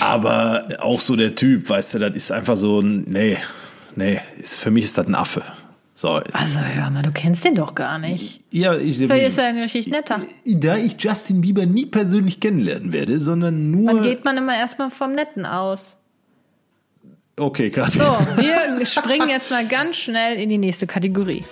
[0.00, 3.38] Aber auch so der Typ, weißt du, das ist einfach so ein, nee,
[3.96, 5.42] nee, ist, für mich ist das ein Affe.
[5.98, 8.42] So, Also hör mal, du kennst den doch gar nicht.
[8.50, 10.20] ja, ich, Vielleicht ist er ein richtig netter.
[10.44, 13.94] da ich Justin Bieber nie persönlich kennenlernen werde, sondern nur.
[13.94, 15.96] Dann geht man immer erstmal vom Netten aus.
[17.38, 18.18] okay, Katja.
[18.18, 21.44] So, wir springen jetzt mal ganz schnell in die nächste Kategorie.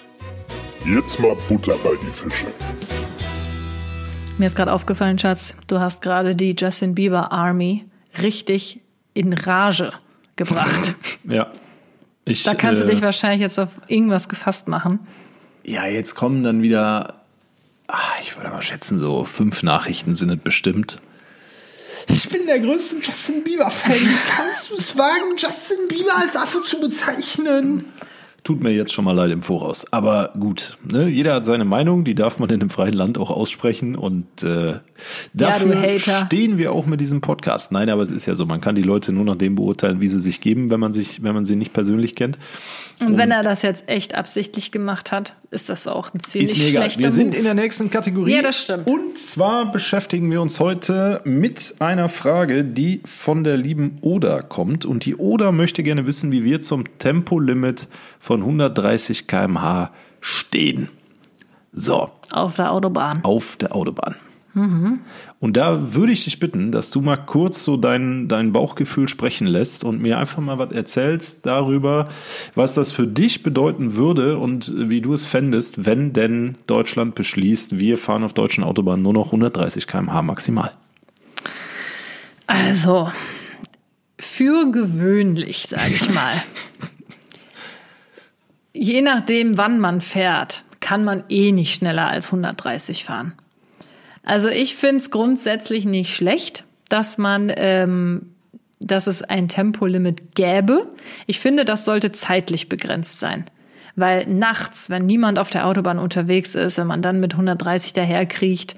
[0.87, 2.45] Jetzt mal Butter bei die Fische.
[4.37, 7.87] Mir ist gerade aufgefallen, Schatz, du hast gerade die Justin Bieber Army
[8.21, 8.81] richtig
[9.15, 9.95] in Rage
[10.37, 10.97] gebracht.
[11.27, 11.47] Ja.
[12.25, 15.01] Ich, Da kannst du äh, dich wahrscheinlich jetzt auf irgendwas gefasst machen.
[15.63, 17.15] Ja, jetzt kommen dann wieder,
[17.89, 20.99] ah, ich würde mal schätzen, so fünf Nachrichten sind es bestimmt.
[22.09, 23.93] Ich bin der größte Justin Bieber-Fan.
[23.93, 27.87] Wie kannst du es wagen, Justin Bieber als Affe zu bezeichnen?
[28.45, 29.91] Tut mir jetzt schon mal leid im Voraus.
[29.91, 31.09] Aber gut, ne?
[31.09, 33.97] jeder hat seine Meinung, die darf man in einem freien Land auch aussprechen.
[33.97, 34.75] Und äh,
[35.33, 36.27] dafür Hater.
[36.27, 37.73] stehen wir auch mit diesem Podcast.
[37.73, 40.09] Nein, aber es ist ja so, man kann die Leute nur nach dem beurteilen, wie
[40.09, 42.39] sie sich geben, wenn man sich, wenn man sie nicht persönlich kennt.
[43.01, 46.59] Und wenn er das jetzt echt absichtlich gemacht hat, ist das auch ein ziemlich Ist
[46.59, 46.83] mir egal.
[46.83, 47.37] schlechter Wir sind Move.
[47.39, 48.35] in der nächsten Kategorie.
[48.35, 48.87] Ja, das stimmt.
[48.87, 54.85] Und zwar beschäftigen wir uns heute mit einer Frage, die von der lieben Oda kommt.
[54.85, 57.89] Und die Oda möchte gerne wissen, wie wir zum Tempolimit
[58.19, 59.91] von 130 km/h
[60.21, 60.89] stehen.
[61.73, 63.21] So, Auf der Autobahn.
[63.25, 64.15] auf der Autobahn.
[65.41, 69.47] Und da würde ich dich bitten, dass du mal kurz so dein, dein Bauchgefühl sprechen
[69.47, 72.09] lässt und mir einfach mal was erzählst darüber,
[72.55, 77.79] was das für dich bedeuten würde und wie du es fändest, wenn denn Deutschland beschließt,
[77.79, 80.73] wir fahren auf deutschen Autobahnen nur noch 130 km/h maximal.
[82.47, 83.11] Also,
[84.21, 86.33] für gewöhnlich, sage ich mal.
[88.73, 93.35] Je nachdem, wann man fährt, kann man eh nicht schneller als 130 fahren.
[94.25, 98.35] Also ich finde es grundsätzlich nicht schlecht, dass man, ähm,
[98.81, 100.89] dass es ein Tempolimit gäbe.
[101.27, 103.47] Ich finde, das sollte zeitlich begrenzt sein.
[103.97, 108.75] Weil nachts, wenn niemand auf der Autobahn unterwegs ist, wenn man dann mit 130 daherkriecht,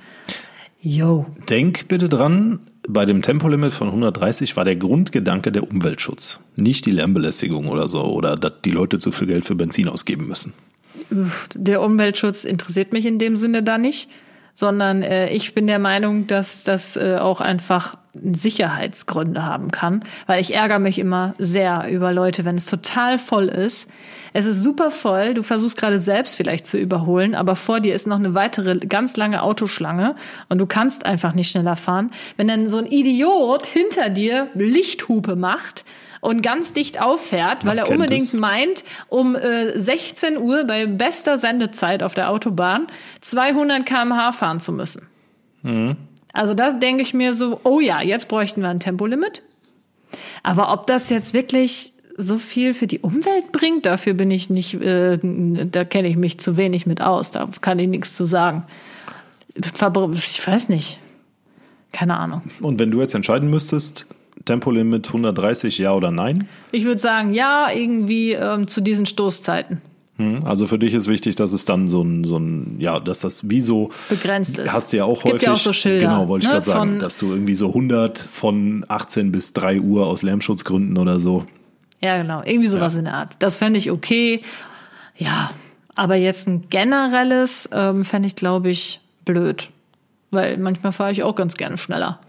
[0.80, 6.86] yo, Denk bitte dran, bei dem Tempolimit von 130 war der Grundgedanke der Umweltschutz, nicht
[6.86, 10.52] die Lärmbelästigung oder so oder dass die Leute zu viel Geld für Benzin ausgeben müssen.
[11.54, 14.08] der Umweltschutz interessiert mich in dem Sinne da nicht,
[14.56, 20.40] sondern äh, ich bin der Meinung, dass das äh, auch einfach Sicherheitsgründe haben kann, weil
[20.40, 23.88] ich ärgere mich immer sehr über Leute, wenn es total voll ist.
[24.32, 28.06] Es ist super voll, du versuchst gerade selbst vielleicht zu überholen, aber vor dir ist
[28.06, 30.16] noch eine weitere ganz lange Autoschlange
[30.48, 32.10] und du kannst einfach nicht schneller fahren.
[32.38, 35.84] Wenn dann so ein Idiot hinter dir Lichthupe macht,
[36.20, 38.32] und ganz dicht auffährt, weil er unbedingt es.
[38.32, 42.86] meint, um äh, 16 Uhr bei bester Sendezeit auf der Autobahn
[43.20, 45.06] 200 km/h fahren zu müssen.
[46.32, 49.42] Also das denke ich mir so, oh ja, jetzt bräuchten wir ein Tempolimit.
[50.42, 54.74] Aber ob das jetzt wirklich so viel für die Umwelt bringt, dafür bin ich nicht,
[54.74, 58.64] äh, da kenne ich mich zu wenig mit aus, da kann ich nichts zu sagen.
[59.54, 60.98] Ich weiß nicht.
[61.92, 62.42] keine Ahnung.
[62.60, 64.06] Und wenn du jetzt entscheiden müsstest,
[64.44, 66.46] Tempolimit 130, ja oder nein?
[66.72, 69.80] Ich würde sagen, ja, irgendwie ähm, zu diesen Stoßzeiten
[70.18, 73.20] Hm, Also für dich ist wichtig, dass es dann so ein, so ein, ja, dass
[73.20, 74.72] das wie so begrenzt ist.
[74.72, 75.46] Hast du ja auch es gibt häufig.
[75.46, 76.06] ja auch so Schilder.
[76.06, 79.80] Genau, wollte ich ne, gerade sagen, dass du irgendwie so 100 von 18 bis 3
[79.80, 81.44] Uhr aus Lärmschutzgründen oder so.
[82.02, 82.42] Ja, genau.
[82.44, 83.36] Irgendwie sowas in der Art.
[83.40, 84.40] Das fände ich okay.
[85.16, 85.50] Ja,
[85.94, 89.70] aber jetzt ein generelles ähm, fände ich, glaube ich, blöd.
[90.30, 92.20] Weil manchmal fahre ich auch ganz gerne schneller.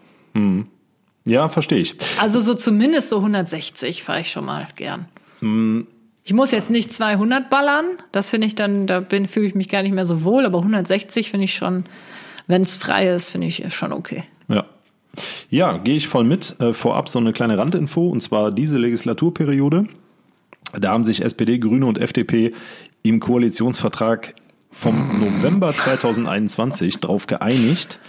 [1.27, 1.95] Ja, verstehe ich.
[2.19, 5.05] Also so zumindest so 160 fahre ich schon mal gern.
[5.39, 5.87] Hm.
[6.23, 7.85] Ich muss jetzt nicht 200 ballern.
[8.11, 10.45] Das finde ich dann, da bin- fühle ich mich gar nicht mehr so wohl.
[10.45, 11.85] Aber 160 finde ich schon,
[12.47, 14.23] wenn es frei ist, finde ich schon okay.
[14.47, 14.65] Ja.
[15.49, 16.55] Ja, gehe ich voll mit.
[16.59, 19.87] Äh, vorab so eine kleine Randinfo, und zwar diese Legislaturperiode.
[20.79, 22.53] Da haben sich SPD, Grüne und FDP
[23.03, 24.35] im Koalitionsvertrag
[24.69, 27.99] vom November 2021 darauf geeinigt,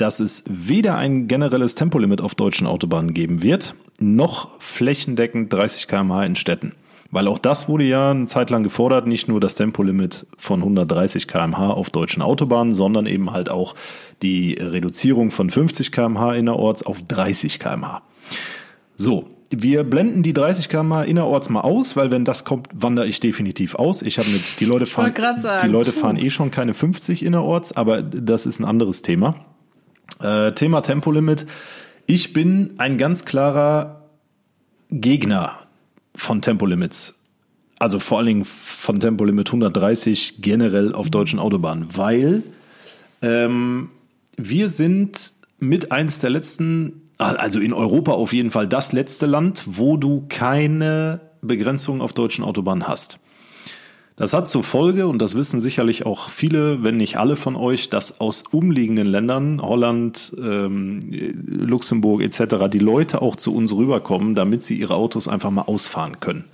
[0.00, 6.24] dass es weder ein generelles Tempolimit auf deutschen Autobahnen geben wird, noch flächendeckend 30 km/h
[6.24, 6.72] in Städten.
[7.10, 11.26] Weil auch das wurde ja eine Zeit lang gefordert, nicht nur das Tempolimit von 130
[11.26, 13.74] km/h auf deutschen Autobahnen, sondern eben halt auch
[14.22, 18.02] die Reduzierung von 50 km/h innerorts auf 30 km/h.
[18.96, 23.18] So, wir blenden die 30 km/h innerorts mal aus, weil wenn das kommt, wandere ich
[23.18, 24.02] definitiv aus.
[24.02, 25.12] Ich habe mit die Leute fahren,
[25.62, 29.34] die Leute fahren eh schon keine 50 innerorts, aber das ist ein anderes Thema.
[30.20, 31.46] Äh, Thema Tempolimit.
[32.06, 34.08] Ich bin ein ganz klarer
[34.90, 35.58] Gegner
[36.14, 37.24] von Tempolimits.
[37.78, 42.42] Also vor allen Dingen von Tempolimit 130 generell auf deutschen Autobahnen, weil
[43.22, 43.90] ähm,
[44.36, 49.62] wir sind mit eins der letzten, also in Europa auf jeden Fall das letzte Land,
[49.66, 53.18] wo du keine Begrenzung auf deutschen Autobahnen hast.
[54.20, 57.88] Das hat zur Folge, und das wissen sicherlich auch viele, wenn nicht alle von euch,
[57.88, 61.00] dass aus umliegenden Ländern, Holland, ähm,
[61.46, 66.20] Luxemburg etc., die Leute auch zu uns rüberkommen, damit sie ihre Autos einfach mal ausfahren
[66.20, 66.44] können.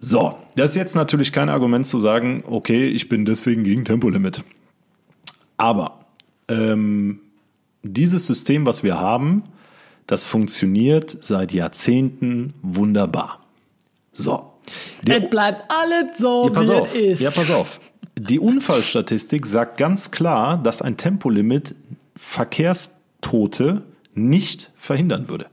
[0.00, 4.42] So, das ist jetzt natürlich kein Argument zu sagen, okay, ich bin deswegen gegen Tempolimit.
[5.58, 6.06] Aber
[6.48, 7.20] ähm,
[7.82, 9.42] dieses System, was wir haben,
[10.06, 13.44] das funktioniert seit Jahrzehnten wunderbar.
[14.12, 14.49] So.
[15.06, 16.94] Es bleibt alles so, ja, pass wie auf.
[16.94, 17.20] es ist.
[17.20, 17.80] Ja, pass auf.
[18.18, 21.74] Die Unfallstatistik sagt ganz klar, dass ein Tempolimit
[22.16, 23.82] Verkehrstote
[24.14, 25.46] nicht verhindern würde.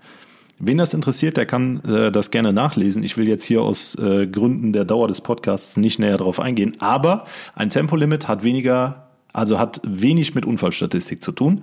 [0.59, 3.03] Wen das interessiert, der kann äh, das gerne nachlesen.
[3.03, 6.75] Ich will jetzt hier aus äh, Gründen der Dauer des Podcasts nicht näher darauf eingehen.
[6.79, 7.25] Aber
[7.55, 11.61] ein Tempolimit hat weniger, also hat wenig mit Unfallstatistik zu tun.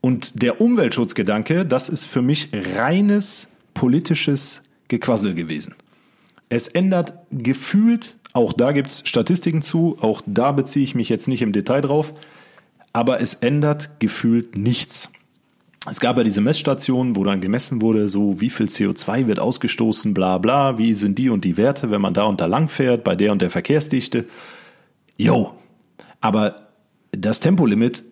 [0.00, 5.74] Und der Umweltschutzgedanke, das ist für mich reines politisches Gequassel gewesen.
[6.48, 11.26] Es ändert gefühlt, auch da gibt es Statistiken zu, auch da beziehe ich mich jetzt
[11.26, 12.14] nicht im Detail drauf,
[12.92, 15.10] aber es ändert gefühlt nichts.
[15.88, 20.14] Es gab ja diese Messstationen, wo dann gemessen wurde, so wie viel CO2 wird ausgestoßen,
[20.14, 23.04] bla bla, wie sind die und die Werte, wenn man da und da lang fährt,
[23.04, 24.24] bei der und der Verkehrsdichte.
[25.16, 25.52] Jo,
[26.20, 26.68] aber
[27.12, 28.02] das Tempolimit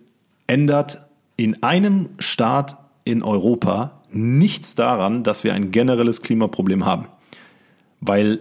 [0.46, 1.00] ändert
[1.36, 7.06] in einem Staat in Europa nichts daran, dass wir ein generelles Klimaproblem haben.
[8.06, 8.40] Weil,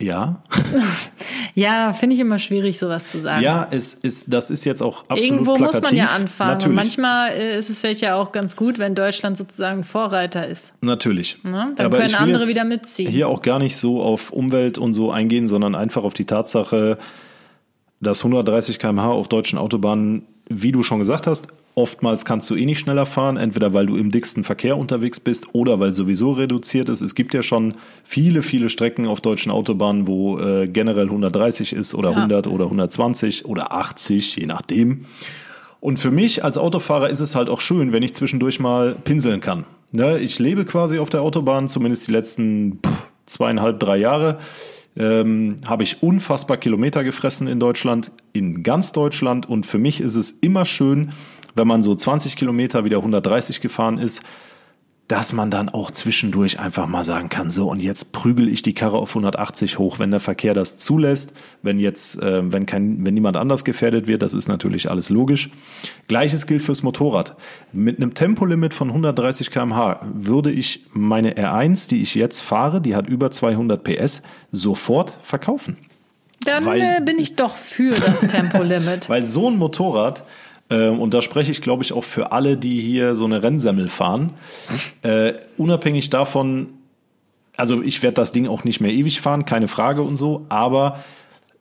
[0.00, 0.42] ja,
[1.56, 3.42] Ja, finde ich immer schwierig, sowas zu sagen.
[3.42, 5.80] ja, es ist, das ist jetzt auch absolut Irgendwo plakativ.
[5.80, 6.50] muss man ja anfangen.
[6.50, 10.46] Und Natürlich, manchmal äh, ist es vielleicht ja auch ganz gut, wenn Deutschland sozusagen Vorreiter
[10.46, 10.74] ist.
[10.82, 11.42] natürlich.
[11.44, 11.72] Ne?
[11.74, 13.10] Dann Aber können andere wieder mitziehen.
[13.10, 16.98] Hier auch gar nicht so auf Umwelt und so eingehen, sondern einfach auf die Tatsache,
[18.00, 22.64] dass 130 km/h auf deutschen Autobahnen, wie du schon gesagt hast, oftmals kannst du eh
[22.64, 26.88] nicht schneller fahren, entweder weil du im dicksten Verkehr unterwegs bist oder weil sowieso reduziert
[26.88, 27.02] ist.
[27.02, 31.94] Es gibt ja schon viele, viele Strecken auf deutschen Autobahnen, wo äh, generell 130 ist
[31.94, 35.04] oder 100 oder 120 oder 80, je nachdem.
[35.78, 39.40] Und für mich als Autofahrer ist es halt auch schön, wenn ich zwischendurch mal pinseln
[39.40, 39.66] kann.
[39.92, 44.38] Ne, ich lebe quasi auf der Autobahn, zumindest die letzten pff, zweieinhalb, drei Jahre.
[44.98, 49.46] Ähm, habe ich unfassbar Kilometer gefressen in Deutschland, in ganz Deutschland.
[49.46, 51.10] Und für mich ist es immer schön,
[51.56, 54.22] wenn man so 20 Kilometer wieder 130 gefahren ist,
[55.08, 58.74] dass man dann auch zwischendurch einfach mal sagen kann, so und jetzt prügel ich die
[58.74, 63.14] Karre auf 180 hoch, wenn der Verkehr das zulässt, wenn jetzt, äh, wenn kein, wenn
[63.14, 65.50] niemand anders gefährdet wird, das ist natürlich alles logisch.
[66.08, 67.36] Gleiches gilt fürs Motorrad.
[67.72, 72.96] Mit einem Tempolimit von 130 km/h würde ich meine R1, die ich jetzt fahre, die
[72.96, 75.78] hat über 200 PS, sofort verkaufen.
[76.44, 79.08] Dann weil- äh, bin ich doch für das Tempolimit.
[79.08, 80.24] Weil so ein Motorrad,
[80.74, 84.32] und da spreche ich, glaube ich, auch für alle, die hier so eine Rennsemmel fahren,
[85.02, 86.68] äh, unabhängig davon,
[87.56, 90.98] also ich werde das Ding auch nicht mehr ewig fahren, keine Frage und so, aber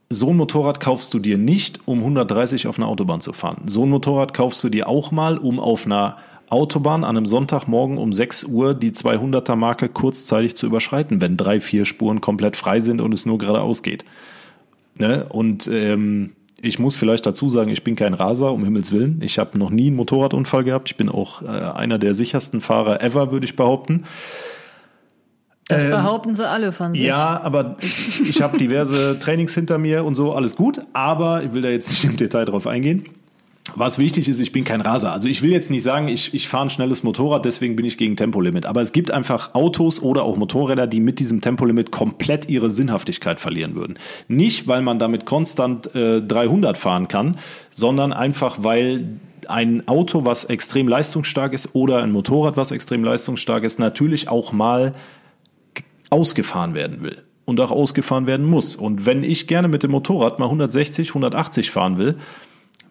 [0.10, 3.64] so ein Motorrad kaufst du dir nicht, um 130 auf einer Autobahn zu fahren.
[3.66, 6.18] So ein Motorrad kaufst du dir auch mal, um auf einer
[6.50, 11.60] Autobahn an einem Sonntagmorgen um 6 Uhr die 200er Marke kurzzeitig zu überschreiten, wenn drei,
[11.60, 14.06] vier Spuren komplett frei sind und es nur geradeaus geht.
[15.00, 15.26] Ne?
[15.28, 19.22] Und ähm, ich muss vielleicht dazu sagen, ich bin kein Raser, um Himmels Willen.
[19.22, 20.90] Ich habe noch nie einen Motorradunfall gehabt.
[20.90, 24.04] Ich bin auch äh, einer der sichersten Fahrer ever, würde ich behaupten.
[25.68, 27.02] Das behaupten sie alle von sich.
[27.02, 30.80] Ähm, Ja, aber ich habe diverse Trainings hinter mir und so, alles gut.
[30.94, 33.06] Aber ich will da jetzt nicht im Detail drauf eingehen.
[33.78, 35.12] Was wichtig ist, ich bin kein Raser.
[35.12, 37.98] Also ich will jetzt nicht sagen, ich, ich fahre ein schnelles Motorrad, deswegen bin ich
[37.98, 38.66] gegen Tempolimit.
[38.66, 43.42] Aber es gibt einfach Autos oder auch Motorräder, die mit diesem Tempolimit komplett ihre Sinnhaftigkeit
[43.42, 44.00] verlieren würden.
[44.30, 47.38] Nicht, weil man damit konstant äh, 300 fahren kann,
[47.70, 53.64] sondern einfach, weil ein Auto, was extrem leistungsstark ist oder ein Motorrad, was extrem leistungsstark
[53.64, 54.94] ist, natürlich auch mal
[56.10, 58.76] ausgefahren werden will und auch ausgefahren werden muss.
[58.76, 62.18] Und wenn ich gerne mit dem Motorrad mal 160, 180 fahren will,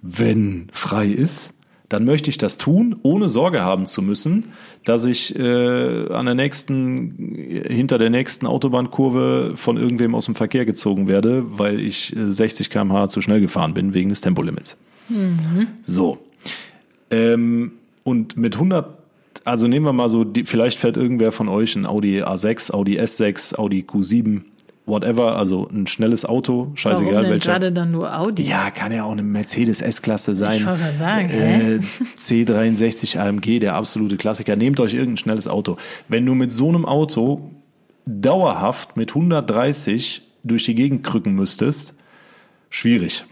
[0.06, 1.54] wenn frei ist,
[1.88, 4.52] dann möchte ich das tun, ohne Sorge haben zu müssen,
[4.84, 7.34] dass ich äh, an der nächsten,
[7.68, 12.68] hinter der nächsten Autobahnkurve von irgendwem aus dem Verkehr gezogen werde, weil ich äh, 60
[12.68, 14.76] km/h zu schnell gefahren bin wegen des Tempolimits.
[15.82, 16.18] So.
[17.10, 18.86] Ähm, und mit 100,
[19.44, 22.98] also nehmen wir mal so, die, vielleicht fährt irgendwer von euch ein Audi A6, Audi
[22.98, 24.42] S6, Audi Q7,
[24.86, 27.52] whatever, also ein schnelles Auto, Warum scheißegal denn welcher.
[27.52, 28.42] gerade dann nur Audi?
[28.42, 30.58] Ja, kann ja auch eine Mercedes S-Klasse sein.
[30.58, 31.80] Ich wollte sagen, äh,
[32.18, 34.56] C63 AMG, der absolute Klassiker.
[34.56, 35.76] Nehmt euch irgendein schnelles Auto.
[36.08, 37.50] Wenn du mit so einem Auto
[38.06, 41.94] dauerhaft mit 130 durch die Gegend krücken müsstest,
[42.68, 43.24] schwierig.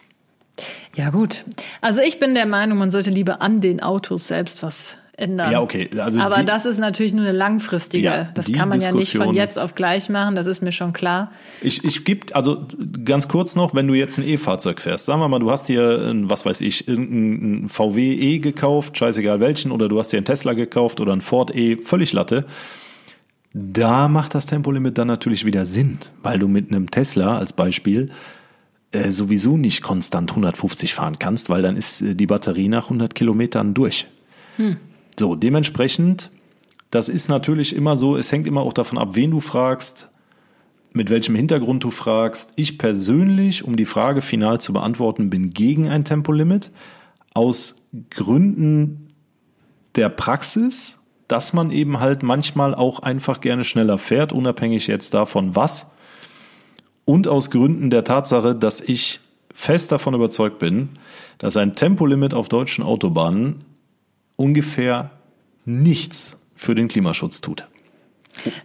[0.94, 1.44] Ja, gut.
[1.80, 5.50] Also ich bin der Meinung, man sollte lieber an den Autos selbst was ändern.
[5.52, 5.88] Ja, okay.
[5.98, 8.04] Also Aber die- das ist natürlich nur eine langfristige.
[8.04, 10.72] Ja, das kann man ja nicht von Diskussion- jetzt auf gleich machen, das ist mir
[10.72, 11.30] schon klar.
[11.62, 12.66] Ich, ich gebe, also
[13.04, 16.12] ganz kurz noch, wenn du jetzt ein E-Fahrzeug fährst, sagen wir mal, du hast dir,
[16.24, 20.52] was weiß ich, irgendein VW E gekauft, scheißegal welchen, oder du hast dir einen Tesla
[20.52, 22.44] gekauft oder ein Ford E, völlig Latte.
[23.54, 28.10] Da macht das Tempolimit dann natürlich wieder Sinn, weil du mit einem Tesla als Beispiel
[28.92, 33.14] äh, sowieso nicht konstant 150 fahren kannst, weil dann ist äh, die Batterie nach 100
[33.14, 34.06] Kilometern durch.
[35.18, 36.30] So, dementsprechend,
[36.90, 40.10] das ist natürlich immer so, es hängt immer auch davon ab, wen du fragst,
[40.92, 42.52] mit welchem Hintergrund du fragst.
[42.56, 46.70] Ich persönlich, um die Frage final zu beantworten, bin gegen ein Tempolimit.
[47.34, 49.14] Aus Gründen
[49.96, 50.98] der Praxis,
[51.28, 55.90] dass man eben halt manchmal auch einfach gerne schneller fährt, unabhängig jetzt davon was.
[57.04, 59.20] Und aus Gründen der Tatsache, dass ich
[59.52, 60.90] fest davon überzeugt bin,
[61.38, 63.64] dass ein Tempolimit auf deutschen Autobahnen
[64.42, 65.12] ungefähr
[65.64, 67.68] nichts für den Klimaschutz tut.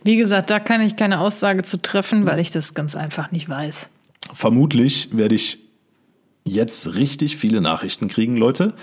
[0.04, 3.48] Wie gesagt, da kann ich keine Aussage zu treffen, weil ich das ganz einfach nicht
[3.48, 3.92] weiß.
[4.34, 5.60] vermutlich werde ich
[6.44, 8.74] jetzt richtig viele Nachrichten kriegen, Leute.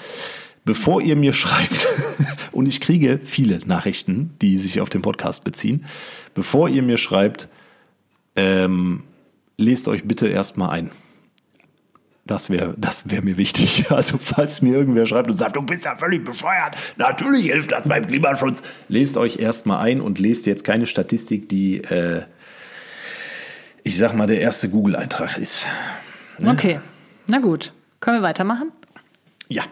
[0.64, 1.88] Bevor ihr mir schreibt,
[2.52, 5.87] und ich kriege viele Nachrichten, die sich auf den Podcast beziehen,
[6.35, 7.48] bevor ihr mir schreibt,
[8.37, 9.02] ähm,
[9.57, 10.90] lest euch bitte erstmal ein.
[12.26, 13.87] Das wäre das wär mir wichtig.
[13.90, 17.87] Also falls mir irgendwer schreibt und sagt, du bist ja völlig bescheuert, natürlich hilft das
[17.87, 18.62] beim Klimaschutz.
[18.88, 22.22] Lest euch erstmal ein und lest jetzt keine Statistik, die, äh,
[23.82, 25.66] ich sag mal, der erste Google-Eintrag ist.
[26.44, 26.80] Okay,
[27.26, 27.72] na gut.
[28.00, 28.72] Können wir weitermachen?
[29.48, 29.64] Ja.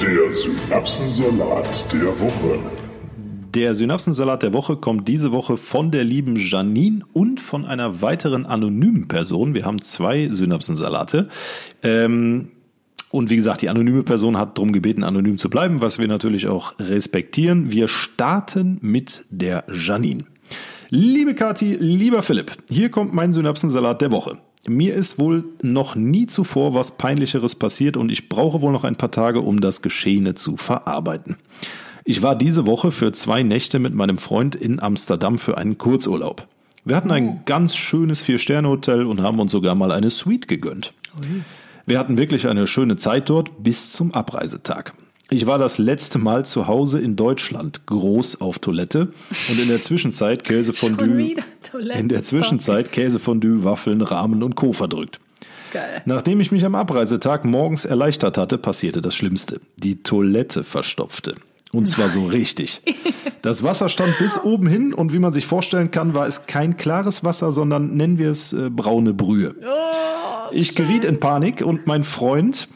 [0.00, 2.87] Der Synapsensalat der Woche.
[3.54, 8.44] Der Synapsensalat der Woche kommt diese Woche von der lieben Janine und von einer weiteren
[8.44, 9.54] anonymen Person.
[9.54, 11.28] Wir haben zwei Synapsensalate.
[11.82, 12.50] Ähm,
[13.10, 16.46] und wie gesagt, die anonyme Person hat darum gebeten, anonym zu bleiben, was wir natürlich
[16.46, 17.72] auch respektieren.
[17.72, 20.24] Wir starten mit der Janine.
[20.90, 24.36] Liebe Kathi, lieber Philipp, hier kommt mein Synapsensalat der Woche.
[24.66, 28.96] Mir ist wohl noch nie zuvor was Peinlicheres passiert und ich brauche wohl noch ein
[28.96, 31.36] paar Tage, um das Geschehene zu verarbeiten.
[32.10, 36.48] Ich war diese Woche für zwei Nächte mit meinem Freund in Amsterdam für einen Kurzurlaub.
[36.86, 40.94] Wir hatten ein ganz schönes Vier-Sterne-Hotel und haben uns sogar mal eine Suite gegönnt.
[41.84, 44.94] Wir hatten wirklich eine schöne Zeit dort bis zum Abreisetag.
[45.28, 49.12] Ich war das letzte Mal zu Hause in Deutschland groß auf Toilette
[49.50, 51.34] und in der Zwischenzeit Käsefondue.
[51.94, 54.72] In der Zwischenzeit Käsefondue, Waffeln, Rahmen und Co.
[54.72, 55.20] verdrückt.
[55.74, 56.00] Geil.
[56.06, 59.60] Nachdem ich mich am Abreisetag morgens erleichtert hatte, passierte das Schlimmste.
[59.76, 61.34] Die Toilette verstopfte.
[61.72, 62.82] Und zwar so richtig.
[63.42, 66.76] Das Wasser stand bis oben hin und wie man sich vorstellen kann, war es kein
[66.76, 69.54] klares Wasser, sondern nennen wir es äh, braune Brühe.
[70.50, 72.68] Ich geriet in Panik und mein Freund,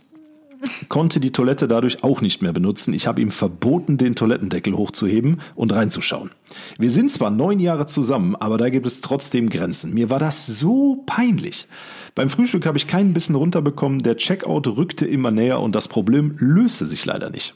[0.88, 2.94] konnte die Toilette dadurch auch nicht mehr benutzen.
[2.94, 6.30] Ich habe ihm verboten, den Toilettendeckel hochzuheben und reinzuschauen.
[6.78, 9.94] Wir sind zwar neun Jahre zusammen, aber da gibt es trotzdem Grenzen.
[9.94, 11.66] Mir war das so peinlich.
[12.14, 16.36] Beim Frühstück habe ich keinen Bissen runterbekommen, der Checkout rückte immer näher und das Problem
[16.38, 17.54] löste sich leider nicht.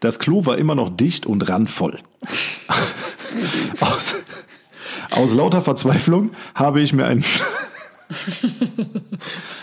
[0.00, 1.98] Das Klo war immer noch dicht und randvoll.
[3.80, 4.14] aus,
[5.10, 7.24] aus lauter Verzweiflung habe ich mir einen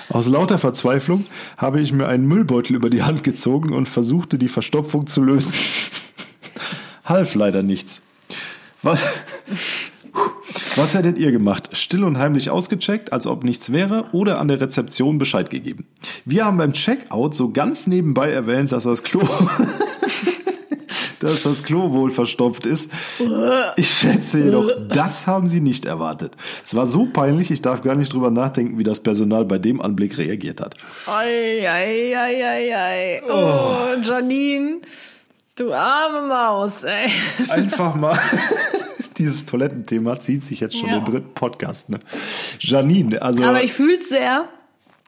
[0.10, 1.26] Aus lauter Verzweiflung
[1.58, 5.54] habe ich mir einen Müllbeutel über die Hand gezogen und versuchte, die Verstopfung zu lösen.
[7.06, 8.04] Half leider nichts.
[8.84, 9.02] Was,
[10.76, 11.70] was hättet ihr gemacht?
[11.74, 15.88] Still und heimlich ausgecheckt, als ob nichts wäre, oder an der Rezeption Bescheid gegeben?
[16.26, 19.22] Wir haben beim Checkout so ganz nebenbei erwähnt, dass das Klo,
[21.20, 22.92] dass das Klo wohl verstopft ist.
[23.76, 26.36] Ich schätze jedoch, das haben sie nicht erwartet.
[26.66, 29.82] Es war so peinlich, ich darf gar nicht drüber nachdenken, wie das Personal bei dem
[29.82, 30.76] Anblick reagiert hat.
[31.08, 33.22] Ei, ei, ei, ei, ei.
[33.30, 34.82] Oh, Janine,
[35.56, 37.10] du arme Maus, ey.
[37.50, 38.20] Einfach mal.
[39.18, 41.00] Dieses Toilettenthema zieht sich jetzt schon Ja.
[41.00, 41.90] den dritten Podcast.
[41.90, 41.98] Ne?
[42.60, 44.48] Janine, also Aber ich fühle sehr,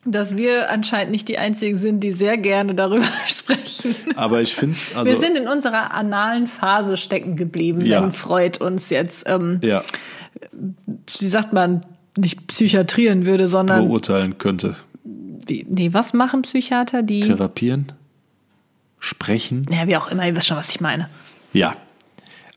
[0.06, 3.95] dass wir anscheinend nicht die Einzigen sind, die sehr gerne darüber sprechen.
[4.16, 8.02] aber ich finde es also wir sind in unserer analen Phase stecken geblieben, Ja.
[8.02, 9.84] wenn Freud uns jetzt, ähm, ja
[11.20, 11.82] wie sagt man,
[12.18, 14.76] nicht psychiatrieren würde, sondern beurteilen könnte.
[15.04, 17.02] wie, nee, was machen Psychiater?
[17.04, 17.91] Die, Therapieren,
[19.00, 19.64] sprechen.
[19.70, 21.10] ja, wie auch immer, ihr wisst schon, was ich meine.
[21.54, 21.76] Ja.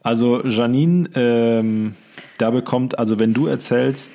[0.03, 1.95] Also Janine, ähm,
[2.39, 4.11] da bekommt, also wenn du erzählst,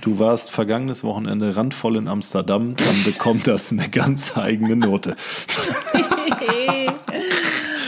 [0.00, 5.16] du warst vergangenes Wochenende randvoll in Amsterdam, dann bekommt das eine ganz eigene Note.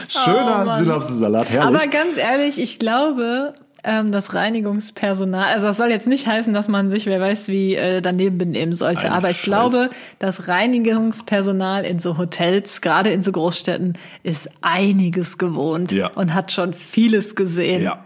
[0.08, 1.80] Schöner Synapsensalat, herrlich.
[1.80, 3.54] Aber ganz ehrlich, ich glaube,
[3.84, 7.76] ähm, das Reinigungspersonal, also das soll jetzt nicht heißen, dass man sich, wer weiß wie,
[7.76, 9.06] äh, daneben benehmen sollte.
[9.06, 9.44] Ein aber ich Scheiß.
[9.44, 16.08] glaube, das Reinigungspersonal in so Hotels, gerade in so Großstädten, ist einiges gewohnt Ja.
[16.08, 17.82] und hat schon vieles gesehen.
[17.84, 18.04] Ja,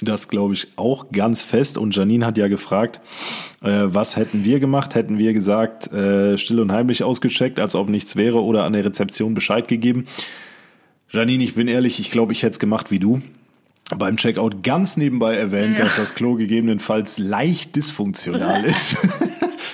[0.00, 1.78] das glaube ich auch ganz fest.
[1.78, 3.00] Und Janine hat ja gefragt,
[3.62, 4.94] äh, was hätten wir gemacht?
[4.94, 8.84] Hätten wir gesagt, äh, still und heimlich ausgecheckt, als ob nichts wäre oder an der
[8.84, 10.06] Rezeption Bescheid gegeben?
[11.10, 13.20] Janine, ich bin ehrlich, ich glaube, ich hätte es gemacht wie du.
[13.96, 15.84] Beim Checkout ganz nebenbei erwähnt, Ja.
[15.84, 18.96] dass das Klo gegebenenfalls leicht dysfunktional ist.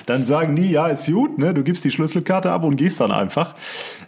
[0.05, 1.53] Dann sagen die, ja, ist gut, ne?
[1.53, 3.55] du gibst die Schlüsselkarte ab und gehst dann einfach.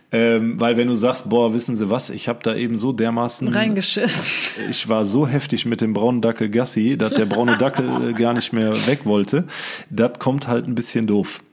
[0.09, 3.49] Ähm, weil wenn du sagst, boah, wissen Sie was, ich habe da eben so dermaßen
[3.49, 4.69] Reingeschissen.
[4.69, 8.33] ich war so heftig mit dem braunen Dackel Gassi, dass der braune Dackel äh, gar
[8.33, 9.43] nicht mehr weg wollte.
[9.89, 11.43] Das kommt halt ein bisschen doof.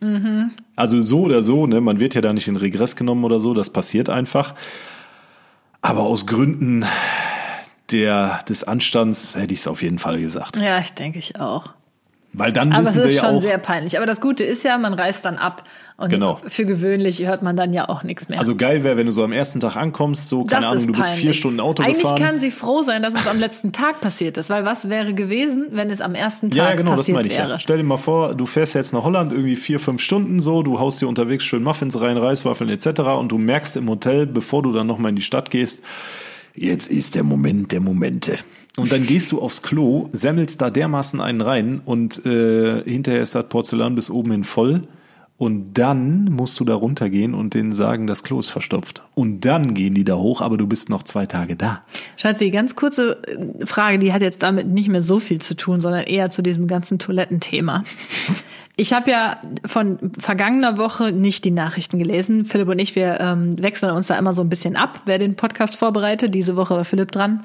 [0.76, 3.54] Also so oder so, ne, man wird ja da nicht in Regress genommen oder so,
[3.54, 4.54] das passiert einfach.
[5.82, 6.84] Aber aus Gründen
[7.90, 10.56] der, des Anstands hätte ich es auf jeden Fall gesagt.
[10.56, 11.74] Ja, ich denke ich auch.
[12.36, 13.96] Weil dann Aber es wissen sie ist ja schon auch, sehr peinlich.
[13.96, 15.62] Aber das Gute ist ja, man reist dann ab.
[15.96, 16.40] Und Genau.
[16.48, 18.40] für gewöhnlich hört man dann ja auch nichts mehr.
[18.40, 20.92] also geil wäre, wenn du so am ersten Tag ankommst, so, keine das Ahnung, du
[20.94, 21.20] bist peinlich.
[21.20, 22.18] vier Stunden Auto Eigentlich gefahren.
[22.20, 25.68] kann sie froh sein, dass es am letzten Tag passiert ist, weil was wäre gewesen,
[25.70, 27.48] wenn es am ersten Tag Ja, ja, genau, das passiert meine ich wäre?
[27.50, 27.60] ja.
[27.60, 30.80] Stell dir mal vor, du fährst jetzt nach Holland irgendwie vier, fünf Stunden so, du
[30.80, 33.00] haust dir unterwegs schön Muffins rein, Reiswaffeln etc.
[33.20, 35.84] und du merkst im Hotel, bevor du dann nochmal in die Stadt gehst,
[36.54, 38.36] jetzt ist der Moment der Momente.
[38.76, 43.34] Und dann gehst du aufs Klo, semmelst da dermaßen einen rein und äh, hinterher ist
[43.34, 44.82] das Porzellan bis oben hin voll.
[45.36, 49.02] Und dann musst du da runtergehen und denen sagen, das Klo ist verstopft.
[49.14, 51.82] Und dann gehen die da hoch, aber du bist noch zwei Tage da.
[52.16, 55.80] Schatzi, ganz kurze äh, Frage, die hat jetzt damit nicht mehr so viel zu tun,
[55.80, 57.82] sondern eher zu diesem ganzen Toilettenthema.
[58.76, 62.44] Ich habe ja von vergangener Woche nicht die Nachrichten gelesen.
[62.44, 65.36] Philipp und ich, wir ähm, wechseln uns da immer so ein bisschen ab, wer den
[65.36, 66.34] Podcast vorbereitet.
[66.34, 67.44] Diese Woche war Philipp dran.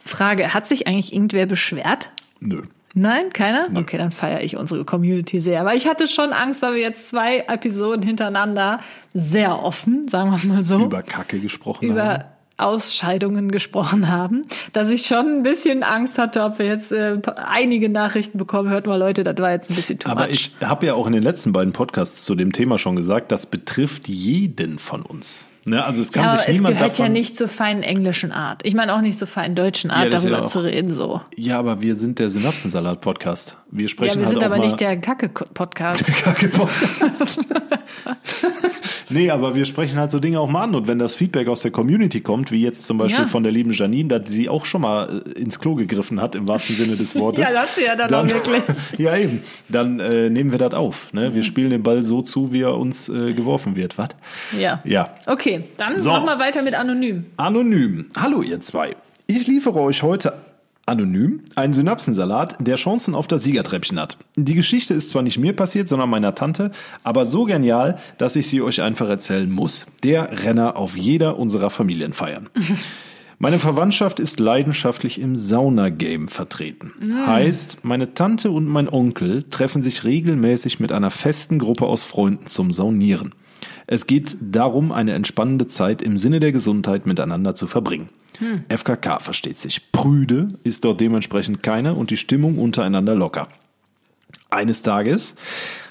[0.00, 2.10] Frage, hat sich eigentlich irgendwer beschwert?
[2.40, 2.62] Nö.
[2.94, 3.68] Nein, keiner?
[3.74, 5.60] Okay, dann feiere ich unsere Community sehr.
[5.60, 8.80] Aber ich hatte schon Angst, weil wir jetzt zwei Episoden hintereinander
[9.14, 12.24] sehr offen, sagen wir es mal so, Über Kacke gesprochen haben.
[12.64, 14.42] Ausscheidungen gesprochen haben,
[14.72, 17.18] dass ich schon ein bisschen Angst hatte, ob wir jetzt äh,
[17.50, 18.70] einige Nachrichten bekommen.
[18.70, 20.30] Hört mal, Leute, das war jetzt ein bisschen too Aber much.
[20.30, 23.46] ich habe ja auch in den letzten beiden Podcasts zu dem Thema schon gesagt, das
[23.46, 25.48] betrifft jeden von uns.
[25.64, 25.84] Ne?
[25.84, 27.06] Also es kann ja, aber sich es niemand gehört davon.
[27.06, 28.62] ja nicht zur feinen englischen Art.
[28.64, 31.20] Ich meine auch nicht zur feinen deutschen Ja, Art, ja darüber auch- zu reden so.
[31.36, 33.56] Ja, aber wir sind der Synapsensalat-Podcast.
[33.70, 36.04] Wir Ja, sprechen wir halt sind aber nicht der Kacke-Podcast.
[36.24, 37.38] Kacke-Podcast.
[39.12, 40.74] nee, aber wir sprechen halt so Dinge auch mal an.
[40.74, 43.26] Und wenn das Feedback aus der Community kommt, wie jetzt zum Beispiel Ja.
[43.26, 46.48] von der lieben Janine, dass sie auch schon mal äh, ins Klo gegriffen hat, im
[46.48, 47.44] wahrsten Sinne des Wortes.
[47.44, 48.62] Ja, das hat sie ja dann auch wirklich.
[48.98, 49.42] ja, eben.
[49.68, 51.12] Dann äh, nehmen wir das auf.
[51.12, 51.34] Ne?
[51.34, 53.98] Wir spielen den Ball so zu, wie er uns äh, geworfen wird.
[53.98, 54.08] Was?
[54.58, 54.80] Ja.
[54.84, 55.14] Ja.
[55.26, 56.10] Okay, dann So.
[56.10, 57.26] machen wir weiter mit Anonym.
[57.36, 58.06] Anonym.
[58.18, 58.96] Hallo ihr zwei.
[59.26, 60.34] Ich liefere euch heute
[60.86, 64.18] Anonym, ein Synapsensalat, der Chancen auf das Siegertreppchen hat.
[64.36, 66.72] Die Geschichte ist zwar nicht mir passiert, sondern meiner Tante,
[67.04, 69.86] aber so genial, dass ich sie euch einfach erzählen muss.
[70.02, 72.48] Der Renner auf jeder unserer Familienfeiern.
[73.38, 76.92] Meine Verwandtschaft ist leidenschaftlich im Sauna-Game vertreten.
[77.26, 82.46] Heißt, meine Tante und mein Onkel treffen sich regelmäßig mit einer festen Gruppe aus Freunden
[82.46, 83.34] zum Saunieren.
[83.92, 88.08] Es geht darum, eine entspannende Zeit im Sinne der Gesundheit miteinander zu verbringen.
[88.70, 89.92] FKK versteht sich.
[89.92, 93.48] Prüde ist dort dementsprechend keine und die Stimmung untereinander locker.
[94.48, 95.34] Eines Tages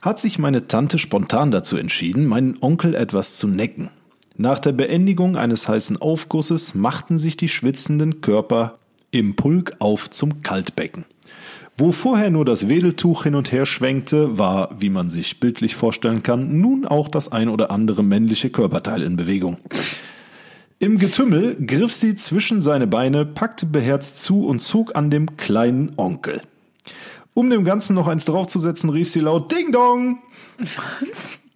[0.01, 3.91] hat sich meine Tante spontan dazu entschieden, meinen Onkel etwas zu necken.
[4.35, 8.79] Nach der Beendigung eines heißen Aufgusses machten sich die schwitzenden Körper
[9.11, 11.05] im Pulk auf zum Kaltbecken.
[11.81, 16.21] Wo vorher nur das Wedeltuch hin und her schwenkte, war, wie man sich bildlich vorstellen
[16.21, 19.57] kann, nun auch das ein oder andere männliche Körperteil in Bewegung.
[20.77, 25.93] Im Getümmel griff sie zwischen seine Beine, packte beherzt zu und zog an dem kleinen
[25.97, 26.43] Onkel.
[27.33, 30.19] Um dem Ganzen noch eins draufzusetzen, rief sie laut Ding Dong.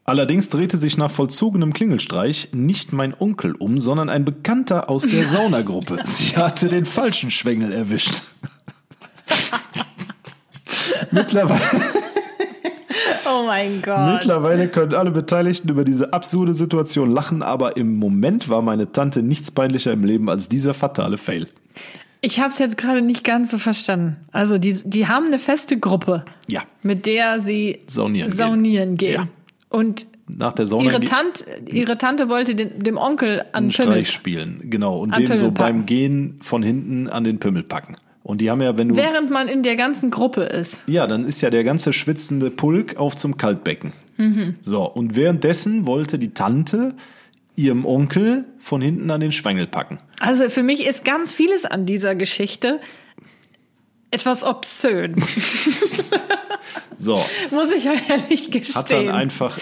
[0.06, 5.26] Allerdings drehte sich nach vollzogenem Klingelstreich nicht mein Onkel um, sondern ein Bekannter aus der
[5.28, 6.00] Saunagruppe.
[6.04, 8.24] Sie hatte den falschen Schwengel erwischt.
[11.12, 11.62] Mittlerweile,
[13.28, 14.14] Oh mein Gott.
[14.14, 19.22] mittlerweile können alle Beteiligten über diese absurde Situation lachen, aber im Moment war meine Tante
[19.22, 21.48] nichts peinlicher im Leben als dieser fatale Fail.
[22.22, 24.16] Ich habe es jetzt gerade nicht ganz so verstanden.
[24.32, 28.38] Also die, die haben eine feste Gruppe, Ja, mit der sie Saunieren gehen.
[28.38, 29.14] saunieren gehen.
[29.14, 29.28] Ja.
[29.70, 33.94] Und nach der Sauna ihre, Tante, ihre Tante wollte den, dem Onkel an einen Pimmel.
[33.94, 35.54] Streich spielen, genau, und An so Pimmel packen.
[35.78, 37.98] beim Gehen von hinten an den Pimmel packen.
[38.26, 40.82] Und die haben ja, wenn du Während man in der ganzen Gruppe ist.
[40.88, 43.94] Ja, dann ist ja der ganze schwitzende Pulk auf zum Kaltbecken.
[44.18, 44.56] Mhm.
[44.62, 46.96] So, und währenddessen wollte die Tante
[47.56, 50.00] ihrem Onkel von hinten an den Schwengel packen.
[50.20, 52.80] Also für mich ist ganz vieles an dieser Geschichte
[54.10, 55.16] etwas obszön,
[56.98, 59.10] So, muss ich ehrlich hat dann gestehen.
[59.10, 59.56] einfach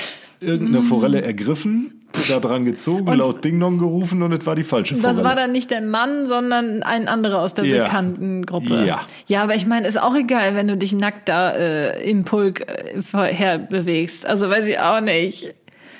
[0.43, 4.95] irgendeine Forelle ergriffen, da dran gezogen, laut Ding Dong gerufen und es war die falsche
[4.95, 5.15] Forelle.
[5.15, 7.83] Das war dann nicht der Mann, sondern ein anderer aus der Ja.
[7.83, 8.85] bekannten Gruppe.
[8.85, 9.01] Ja.
[9.27, 12.61] ja, aber ich meine, ist auch egal, wenn du dich nackt da äh, im Pulk
[12.61, 14.25] äh, vorher bewegst.
[14.25, 15.55] Also weiß ich auch nicht.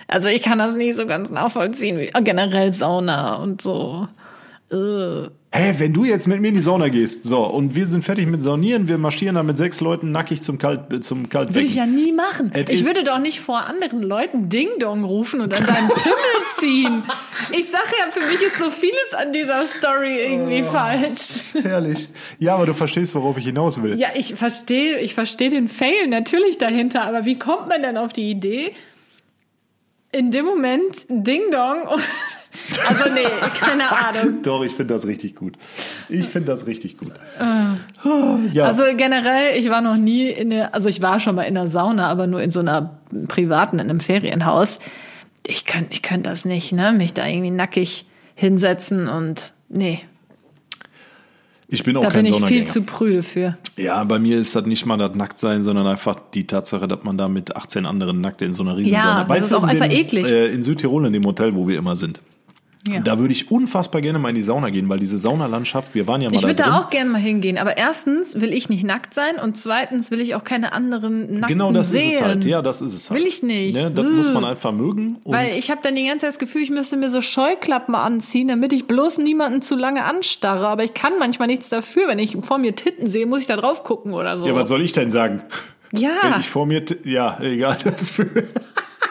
[0.08, 1.98] Also ich kann das nicht so ganz nachvollziehen.
[1.98, 4.08] Wie, generell Sauna und so.
[4.72, 5.30] Äh.
[5.56, 8.26] Hä, wenn du jetzt mit mir in die Sauna gehst, so, und wir sind fertig
[8.26, 11.54] mit Saunieren, wir marschieren dann mit sechs Leuten nackig zum, Kalt, äh, zum Kaltbecken.
[11.54, 12.50] Würde ich ja nie machen.
[12.56, 16.18] Es ich würde doch nicht vor anderen Leuten Ding Dong rufen und an deinen Pimmel
[16.60, 17.04] ziehen.
[17.52, 20.72] Ich sag ja, für mich ist so vieles an dieser Story irgendwie Oh.
[20.72, 21.54] falsch.
[21.62, 22.10] Herrlich.
[22.40, 24.00] Ja, aber du verstehst, worauf ich hinaus will.
[24.00, 28.12] Ja, ich verstehe, ich verstehe den Fail natürlich dahinter, aber wie kommt man denn auf
[28.12, 28.72] die Idee,
[30.12, 32.02] in dem Moment Ding Dong und
[32.88, 33.28] also nee,
[33.60, 34.42] keine Ahnung.
[34.44, 35.58] Doch, ich finde das richtig gut.
[36.10, 37.14] Ich finde das richtig gut.
[38.52, 38.66] Ja.
[38.66, 41.68] Also generell, ich war noch nie in der, also ich war schon mal in der
[41.68, 42.98] Sauna, aber nur in so einer
[43.28, 44.80] privaten, in einem Ferienhaus.
[45.46, 46.94] Ich könnte ich könnt das nicht, ne?
[46.94, 50.02] Mich da irgendwie nackig hinsetzen und nee,
[51.74, 53.58] ich bin auch da kein bin ich viel zu prüde für.
[53.78, 57.18] Ja, bei mir ist das nicht mal das Nacktsein, sondern einfach die Tatsache, dass man
[57.18, 59.88] da mit 18 anderen nackt in so einer riesen Ja, das ist auch in einfach
[59.88, 60.30] dem, eklig.
[60.30, 62.22] Äh, in Südtirol, in dem Hotel, wo wir immer sind.
[62.86, 63.00] Ja.
[63.00, 66.20] Da würde ich unfassbar gerne mal in die Sauna gehen, weil diese Saunalandschaft, wir waren
[66.20, 66.72] ja mal Ich da würde drin.
[66.74, 70.20] da auch gerne mal hingehen, aber erstens will ich nicht nackt sein und zweitens will
[70.20, 72.10] ich auch keine anderen nackten Genau das sehen.
[72.10, 72.46] ist es halt.
[72.46, 73.22] Ja, das ist es halt.
[73.22, 73.76] Will ich nicht.
[73.76, 74.12] Ne, das Ugh.
[74.12, 75.18] muss man einfach mögen.
[75.24, 78.50] Weil ich habe dann die ganze Zeit das Gefühl, ich müsste mir so Scheuklappen anziehen,
[78.50, 80.68] damit ich bloß niemanden zu lange anstarre.
[80.68, 82.10] Aber ich kann manchmal nichts dafür.
[82.10, 84.46] Wenn ich vor mir Titten sehe, muss ich da drauf gucken oder so.
[84.46, 85.42] ja, was soll ich denn sagen?
[85.96, 87.78] Ja, Wenn ich vor mir, ja, egal.
[87.86, 88.26] Das für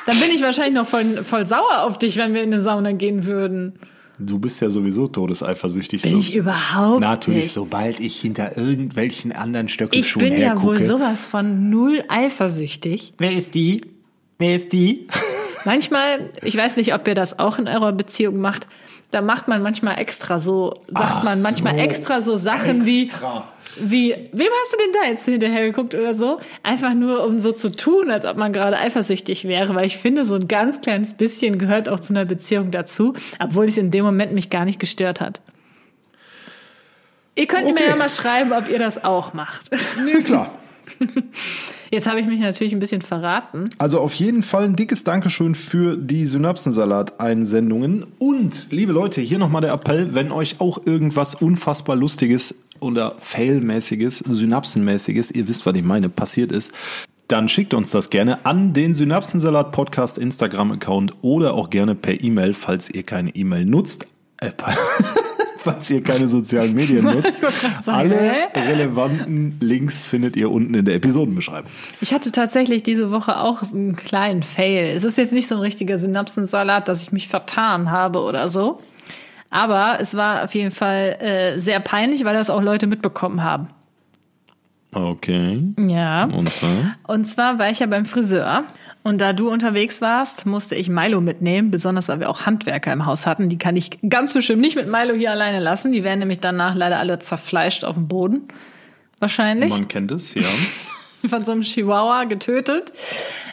[0.07, 2.92] dann bin ich wahrscheinlich noch voll, voll sauer auf dich, wenn wir in eine Sauna
[2.92, 3.74] gehen würden.
[4.18, 6.03] du bist ja sowieso todeseifersüchtig.
[6.03, 6.18] Bin so.
[6.18, 7.53] ich überhaupt Natürlich, nicht.
[7.53, 10.86] sobald ich hinter irgendwelchen anderen Ich Stöckelschuhen bin ja wohl hergucke.
[10.86, 13.14] sowas von null eifersüchtig.
[13.18, 13.80] Wer ist die?
[14.38, 15.07] Wer ist die?
[15.64, 18.66] Manchmal, ich weiß nicht, ob ihr das auch in eurer Beziehung macht,
[19.12, 22.86] da macht man manchmal extra so, sagt Ach man manchmal so, extra so Sachen extra.
[22.86, 23.09] wie,
[23.81, 26.39] wie, wem hast du denn da jetzt hinterher geguckt oder so?
[26.62, 30.25] Einfach nur, um so zu tun, als ob man gerade eifersüchtig wäre, weil ich finde,
[30.25, 34.05] so ein ganz kleines bisschen gehört auch zu einer Beziehung dazu, obwohl es in dem
[34.05, 35.41] Moment mich gar nicht gestört hat.
[37.35, 37.85] Ihr könnt mir Okay.
[37.89, 39.70] ja mal schreiben, ob ihr das auch macht.
[40.05, 40.59] Nee, klar.
[41.91, 43.66] Jetzt habe ich mich natürlich ein bisschen verraten.
[43.79, 48.07] Also auf jeden Fall ein dickes Dankeschön für die Synapsensalat-Einsendungen.
[48.18, 54.18] Und, liebe Leute, hier nochmal der Appell, wenn euch auch irgendwas unfassbar Lustiges oder Fail-mäßiges,
[54.18, 56.72] Synapsenmäßiges, ihr wisst, was ich meine, passiert ist,
[57.28, 62.53] dann schickt uns das gerne an den Synapsensalat Podcast Instagram-Account oder auch gerne per E-Mail,
[62.53, 64.07] falls ihr keine E-Mail nutzt.
[64.39, 64.51] Äh,
[65.62, 67.39] falls ihr keine sozialen Medien nutzt.
[67.87, 71.70] Alle relevanten Links findet ihr unten in der Episodenbeschreibung.
[72.01, 74.95] Ich hatte tatsächlich diese Woche auch einen kleinen Fail.
[74.95, 78.80] Es ist jetzt nicht so ein richtiger Synapsensalat, dass ich mich vertan habe oder so.
[79.53, 83.68] Aber es war auf jeden Fall äh, sehr peinlich, weil das auch Leute mitbekommen haben.
[84.94, 85.62] Okay.
[85.78, 86.24] Ja.
[86.24, 86.96] Und zwar?
[87.07, 88.64] Und zwar war ich ja beim Friseur.
[89.03, 93.05] Und da du unterwegs warst, musste ich Milo mitnehmen, besonders weil wir auch Handwerker im
[93.05, 93.50] Haus hatten.
[93.50, 95.92] Die kann ich ganz bestimmt nicht mit Milo hier alleine lassen.
[95.92, 98.48] Die wären nämlich danach leider alle zerfleischt auf dem Boden.
[99.18, 99.70] Wahrscheinlich.
[99.70, 100.42] Man kennt es, ja.
[101.29, 102.93] von so einem Chihuahua getötet.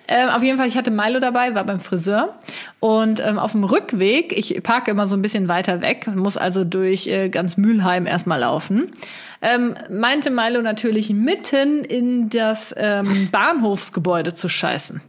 [0.08, 2.36] Ähm, auf jeden Fall, ich hatte Milo dabei, war beim Friseur.
[2.80, 6.64] Und ähm, auf dem Rückweg, ich parke immer so ein bisschen weiter weg, muss also
[6.64, 8.92] durch äh, ganz Mülheim erstmal laufen,
[9.42, 15.02] ähm, meinte Milo natürlich mitten in das ähm, Bahnhofsgebäude zu scheißen.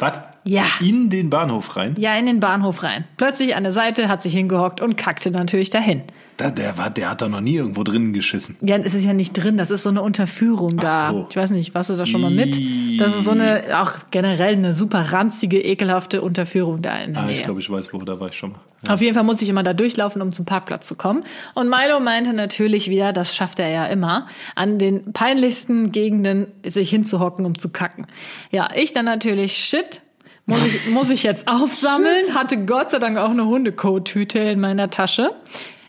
[0.00, 0.20] Was?
[0.44, 0.64] Ja.
[0.80, 1.94] In den Bahnhof rein?
[1.98, 3.04] Ja, in den Bahnhof rein.
[3.16, 6.02] Plötzlich an der Seite hat sich hingehockt und kackte natürlich dahin.
[6.38, 8.56] Da, der, war, der hat da noch nie irgendwo drinnen geschissen.
[8.62, 11.08] Ja, es ist ja nicht drin, das ist so eine Unterführung da.
[11.08, 11.26] Ach so.
[11.28, 12.56] Ich weiß nicht, warst du da schon mal mit?
[13.00, 17.26] Das ist so eine, auch generell eine super ranzige, ekelhafte Unterführung da in der Ah,
[17.26, 17.34] Nähe.
[17.36, 18.60] ich glaube, ich weiß, wo, da war ich schon mal.
[18.88, 21.20] Auf jeden Fall muss ich immer da durchlaufen, um zum Parkplatz zu kommen.
[21.54, 26.88] Und Milo meinte natürlich wieder, das schafft er ja immer, an den peinlichsten Gegenden sich
[26.90, 28.06] hinzuhocken, um zu kacken.
[28.50, 30.00] Ja, ich dann natürlich, shit,
[30.46, 32.34] muss ich, muss ich jetzt aufsammeln.
[32.34, 35.30] Hatte Gott sei Dank auch eine Hundekot-Tüte in meiner Tasche.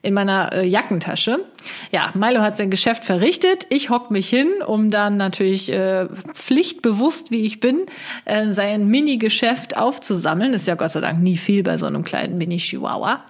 [0.03, 1.45] In meiner äh, Jackentasche.
[1.91, 3.67] Ja, Milo hat sein Geschäft verrichtet.
[3.69, 7.85] Ich hock mich hin, um dann natürlich äh, pflichtbewusst, wie ich bin,
[8.25, 10.53] äh, sein Mini-Geschäft aufzusammeln.
[10.53, 13.23] Ist ja Gott sei Dank nie viel bei so einem kleinen Mini-Chihuahua.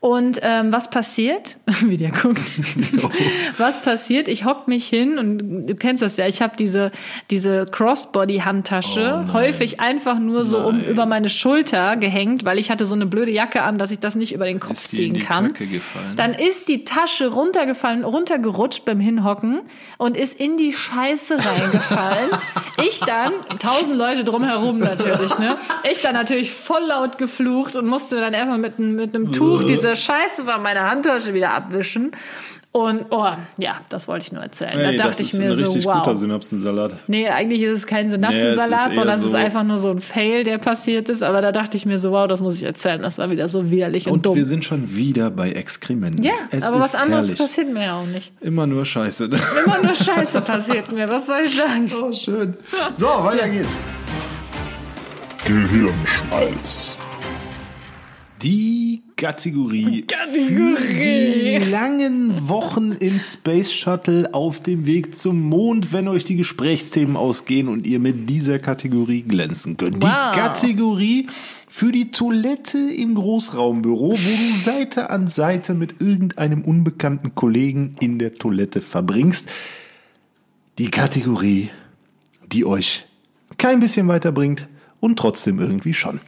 [0.00, 1.58] Und ähm, was passiert?
[1.84, 2.38] Wie der guckt.
[3.58, 4.28] was passiert?
[4.28, 6.26] Ich hock mich hin und du kennst das ja.
[6.28, 6.92] Ich habe diese
[7.30, 12.94] diese Crossbody-Handtasche häufig einfach nur so um über meine Schulter gehängt, weil ich hatte so
[12.94, 15.20] eine blöde Jacke an, dass ich das nicht über den Kopf Ist in ziehen die
[15.20, 15.52] kann.
[15.52, 16.14] Gefallen?
[16.16, 19.60] Dann ist die Tasche runtergefallen, runtergerutscht beim Hinhocken
[19.96, 22.30] und ist in die Scheiße reingefallen.
[22.88, 25.56] ich dann, tausend Leute drumherum natürlich, ne?
[25.90, 29.64] Ich dann natürlich voll laut geflucht und musste dann erstmal mit, einem- mit einem Tuch
[29.64, 32.12] diese Scheiße von meiner Handtasche wieder abwischen.
[32.70, 33.26] Und, oh,
[33.56, 34.78] ja, das wollte ich nur erzählen.
[34.78, 36.00] Ey, da dachte das ich ist mir ein so, richtig wow.
[36.04, 36.96] guter Synapsensalat.
[37.06, 39.78] Nee, eigentlich ist es kein Synapsensalat, Nee, es ist sondern es ist so- einfach nur
[39.78, 41.22] so ein Fail, der passiert ist.
[41.22, 43.00] Aber da dachte ich mir so, wow, das muss ich erzählen.
[43.00, 44.34] Das war wieder so widerlich und, Und dumm.
[44.36, 46.22] wir sind schon wieder bei Exkrementen.
[46.22, 47.38] ja, es aber ist was anderes herrlich.
[47.40, 48.32] passiert mir ja auch nicht.
[48.42, 49.24] Immer nur Scheiße.
[49.64, 51.90] Immer nur Scheiße passiert mir, was soll ich sagen?
[52.00, 52.54] Oh, schön.
[52.90, 53.80] So, weiter geht's.
[55.46, 56.96] Gehirnschmalz.
[58.42, 60.76] Die Kategorie, Kategorie.
[60.76, 66.36] für die langen Wochen im Space Shuttle auf dem Weg zum Mond, wenn euch die
[66.36, 70.04] Gesprächsthemen ausgehen und ihr mit dieser Kategorie glänzen könnt.
[70.04, 70.30] Wow.
[70.32, 71.26] Die Kategorie
[71.68, 78.20] für die Toilette im Großraumbüro, wo du Seite an Seite mit irgendeinem unbekannten Kollegen in
[78.20, 79.48] der Toilette verbringst.
[80.78, 81.70] Die Kategorie,
[82.52, 83.04] die euch
[83.58, 84.68] kein bisschen weiterbringt
[85.00, 86.20] und trotzdem irgendwie schon.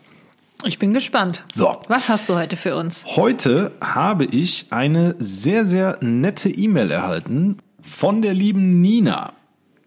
[0.64, 1.44] Ich bin gespannt.
[1.50, 1.76] So.
[1.88, 3.04] Was hast du heute für uns?
[3.16, 9.32] Heute habe ich eine sehr, sehr nette E-Mail erhalten von der lieben Nina.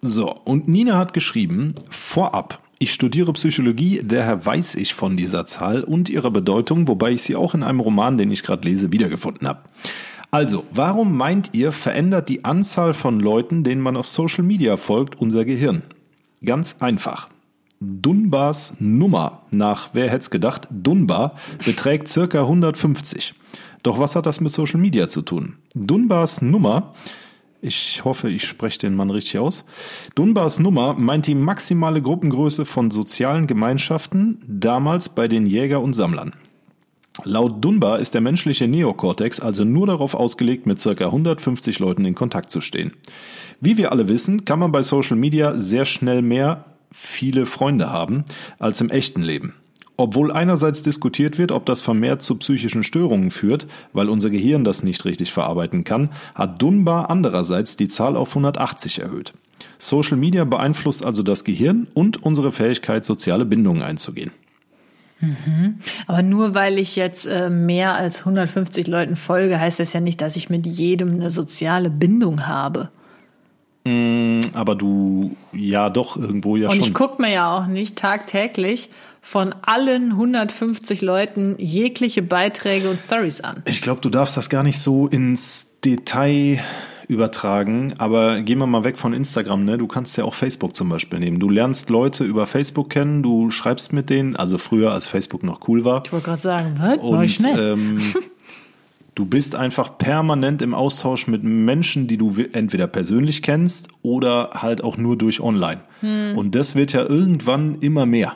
[0.02, 5.84] So, und Nina hat geschrieben, vorab, ich studiere Psychologie, daher weiß ich von dieser Zahl
[5.84, 9.48] und ihrer Bedeutung, wobei ich sie auch in einem Roman, den ich gerade lese, wiedergefunden
[9.48, 9.62] habe.
[10.32, 15.22] Also, warum meint ihr, verändert die Anzahl von Leuten, denen man auf Social Media folgt,
[15.22, 15.84] unser Gehirn?
[16.44, 17.30] Ganz einfach.
[17.84, 23.34] Dunbars Nummer nach, wer hätte es gedacht, Dunbar beträgt circa 150.
[23.84, 25.58] Doch was hat das mit Social Media zu tun?
[25.76, 26.94] Dunbars Nummer,
[27.62, 29.66] ich hoffe, ich spreche den Mann richtig aus.
[30.16, 36.34] Dunbars Nummer meint die maximale Gruppengröße von sozialen Gemeinschaften damals bei den Jäger und Sammlern.
[37.26, 42.16] Laut Dunbar ist der menschliche Neokortex also nur darauf ausgelegt, mit circa 150 Leuten in
[42.16, 42.94] Kontakt zu stehen.
[43.62, 48.24] Wie wir alle wissen, kann man bei Social Media sehr schnell mehr viele Freunde haben
[48.60, 49.56] als im echten Leben.
[49.96, 54.84] Obwohl einerseits diskutiert wird, ob das vermehrt zu psychischen Störungen führt, weil unser Gehirn das
[54.84, 59.34] nicht richtig verarbeiten kann, hat Dunbar andererseits die Zahl auf 180 erhöht.
[59.78, 64.32] Social Media beeinflusst also das Gehirn und unsere Fähigkeit, soziale Bindungen einzugehen.
[66.08, 70.22] Aber nur weil ich jetzt äh, mehr als 150 Leuten folge, heißt das ja nicht,
[70.22, 72.90] dass ich mit jedem eine soziale Bindung habe.
[73.86, 76.86] Aber du, ja doch, irgendwo ja Und schon.
[76.86, 78.90] ich gucke mir ja auch nicht tagtäglich
[79.22, 83.62] von allen 150 Leuten jegliche Beiträge und Stories an.
[83.66, 86.64] Ich glaube, du darfst das gar nicht so ins Detail
[87.10, 89.78] übertragen, aber gehen wir mal weg von Instagram, ne?
[89.78, 91.40] Du kannst ja auch Facebook zum Beispiel nehmen.
[91.40, 95.68] Du lernst Leute über Facebook kennen, du schreibst mit denen, also früher als Facebook noch
[95.68, 96.04] cool war.
[96.06, 96.98] Ich wollte gerade sagen, was?
[97.00, 97.74] Und schnell.
[97.74, 98.02] ähm,
[99.16, 104.84] Du bist einfach permanent im Austausch mit Menschen, die du entweder persönlich kennst oder halt
[104.84, 105.82] auch nur durch online.
[106.36, 108.36] Und das wird ja irgendwann immer mehr.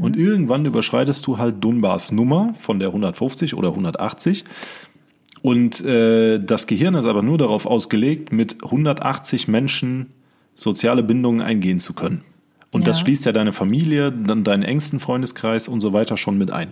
[0.00, 4.44] Und irgendwann überschreitest du halt Dunbars Nummer von der 150 oder 180.
[5.42, 10.12] Und äh, das Gehirn ist aber nur darauf ausgelegt, mit 180 Menschen
[10.54, 12.22] soziale Bindungen eingehen zu können.
[12.76, 13.04] Und das Ja.
[13.06, 16.68] schließt ja deine Familie, dann deinen engsten Freundeskreis und so weiter schon mit ein.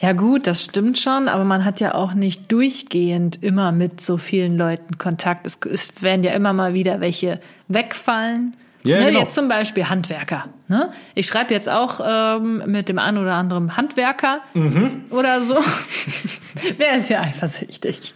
[0.00, 4.16] Ja gut, das stimmt schon, aber man hat ja auch nicht durchgehend immer mit so
[4.16, 5.46] vielen Leuten Kontakt.
[5.46, 8.56] Es, es werden ja immer mal wieder welche wegfallen.
[8.86, 9.20] Ja, ne, genau.
[9.20, 10.46] Jetzt zum Beispiel Handwerker.
[10.68, 10.90] Ne?
[11.14, 15.04] Ich schreibe jetzt auch ähm, mit dem einen oder anderen Handwerker Mhm.
[15.10, 15.56] oder so.
[16.78, 18.14] Wer ist ja eifersüchtig?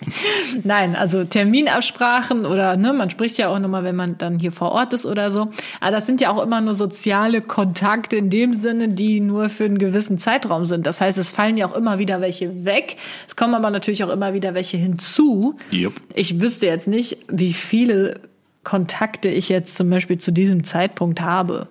[0.65, 4.73] Nein, also Terminabsprachen oder ne, man spricht ja auch nochmal, wenn man dann hier vor
[4.73, 5.51] Ort ist oder so.
[5.81, 9.65] Aber das sind ja auch immer nur soziale Kontakte in dem Sinne, die nur für
[9.65, 10.87] einen gewissen Zeitraum sind.
[10.87, 12.97] Das heißt, es fallen ja auch immer wieder welche weg.
[13.29, 15.57] Es kommen aber natürlich auch immer wieder welche hinzu.
[15.71, 15.95] Jupp.
[16.15, 18.21] Ich wüsste jetzt nicht, wie viele
[18.65, 21.69] Kontakte ich jetzt zum Beispiel zu diesem Zeitpunkt habe.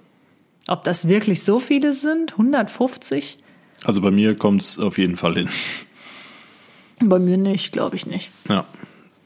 [0.68, 2.34] Ob das wirklich so viele sind?
[2.34, 3.38] 150?
[3.84, 5.50] Also bei mir kommt es auf jeden Fall hin.
[7.02, 8.32] Bei mir nicht, glaube ich nicht.
[8.50, 8.66] Ja.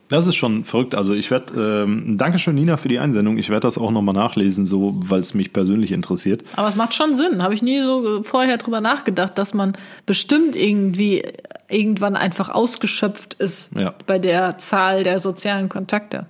[0.09, 0.93] Das ist schon verrückt.
[0.93, 3.38] Also ich werde, ähm, Dankeschön Nina für die Einsendung.
[3.39, 6.43] Ich werde das auch nochmal nachlesen, so weil es mich persönlich interessiert.
[6.55, 7.41] Aber es macht schon Sinn.
[7.41, 9.74] Habe ich nie so äh, vorher drüber nachgedacht, dass man
[10.05, 11.24] bestimmt irgendwie
[11.68, 13.95] irgendwann einfach ausgeschöpft ist Ja.
[14.05, 16.28] bei der Zahl der sozialen Kontakte.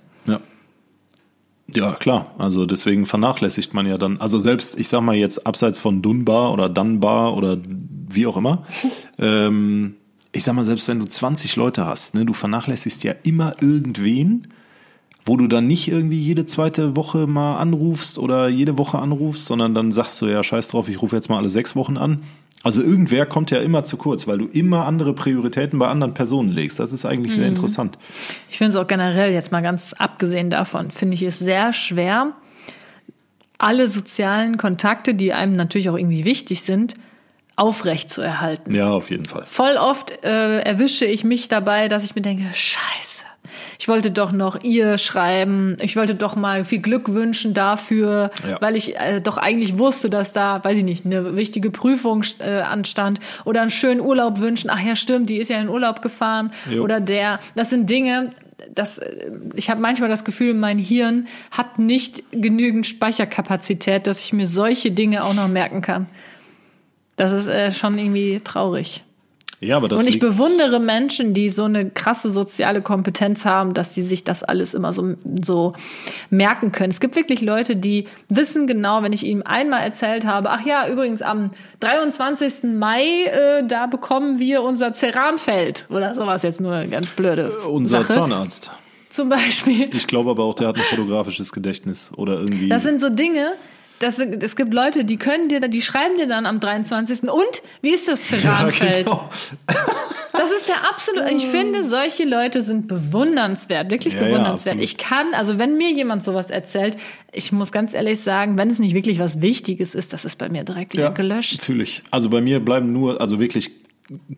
[1.76, 1.92] Ja.
[1.94, 2.34] Klar.
[2.38, 6.52] Also deswegen vernachlässigt man ja dann, also selbst, ich sag mal jetzt abseits von Dunbar
[6.52, 7.58] oder Dunbar oder
[8.08, 8.64] wie auch immer,
[9.18, 9.96] ähm,
[10.32, 14.48] ich sag mal, selbst wenn du 20 Leute hast, ne, du vernachlässigst ja immer irgendwen,
[15.24, 19.74] wo du dann nicht irgendwie jede zweite Woche mal anrufst oder jede Woche anrufst, sondern
[19.74, 22.22] dann sagst du ja, scheiß drauf, ich rufe jetzt mal alle sechs Wochen an.
[22.62, 26.50] Also irgendwer kommt ja immer zu kurz, weil du immer andere Prioritäten bei anderen Personen
[26.50, 26.80] legst.
[26.80, 27.98] Das ist eigentlich sehr interessant.
[28.50, 32.32] Ich finde es auch generell, jetzt mal ganz abgesehen davon, finde ich es sehr schwer,
[33.58, 36.94] alle sozialen Kontakte, die einem natürlich auch irgendwie wichtig sind,
[37.56, 38.74] aufrecht zu erhalten.
[38.74, 39.44] Ja, auf jeden Fall.
[39.46, 43.13] Voll oft äh, erwische ich mich dabei, dass ich mir denke, scheiße,
[43.78, 48.60] ich wollte doch noch ihr schreiben, ich wollte doch mal viel Glück wünschen dafür, Ja.
[48.60, 52.60] weil ich äh, doch eigentlich wusste, dass da, weiß ich nicht, eine wichtige Prüfung äh,
[52.60, 54.70] anstand oder einen schönen Urlaub wünschen.
[54.70, 56.82] Ach ja, stimmt, die ist ja in den Urlaub gefahren Jo.
[56.82, 57.40] oder der.
[57.56, 58.30] Das sind Dinge,
[58.74, 64.32] das, äh, ich habe manchmal das Gefühl, mein Hirn hat nicht genügend Speicherkapazität, dass ich
[64.32, 66.06] mir solche Dinge auch noch merken kann.
[67.16, 69.03] Das ist äh, schon irgendwie traurig.
[69.64, 73.94] Ja, aber das Und ich bewundere Menschen, die so eine krasse soziale Kompetenz haben, dass
[73.94, 75.72] sie sich das alles immer so, so
[76.30, 76.90] merken können.
[76.90, 80.88] Es gibt wirklich Leute, die wissen genau, wenn ich ihnen einmal erzählt habe, ach ja,
[80.88, 81.50] übrigens am
[81.80, 82.74] 23.
[82.74, 88.02] Mai, äh, da bekommen wir unser Ceranfeld oder sowas jetzt nur eine ganz blöde unser
[88.02, 88.14] Sache.
[88.14, 88.70] Zahnarzt.
[89.08, 89.94] Zum Beispiel.
[89.94, 92.68] Ich glaube aber auch, der hat ein fotografisches Gedächtnis oder irgendwie.
[92.68, 93.52] Das sind so Dinge,
[94.00, 97.22] das, es gibt Leute, die können dir, die schreiben dir dann am 23.
[97.22, 99.06] Und wie ist das ja, Ceranfeld?
[99.06, 99.28] genau.
[100.32, 101.32] Das ist der absolute.
[101.32, 104.74] Ich finde, solche Leute sind bewundernswert, wirklich Ja, ja, bewundernswert.
[104.74, 104.82] absolut.
[104.84, 106.96] ich kann, also wenn mir jemand sowas erzählt,
[107.32, 110.48] ich muss ganz ehrlich sagen, wenn es nicht wirklich was Wichtiges ist, das ist bei
[110.48, 111.58] mir direkt wieder gelöscht.
[111.60, 112.02] Natürlich.
[112.10, 113.70] Also bei mir bleiben nur, also wirklich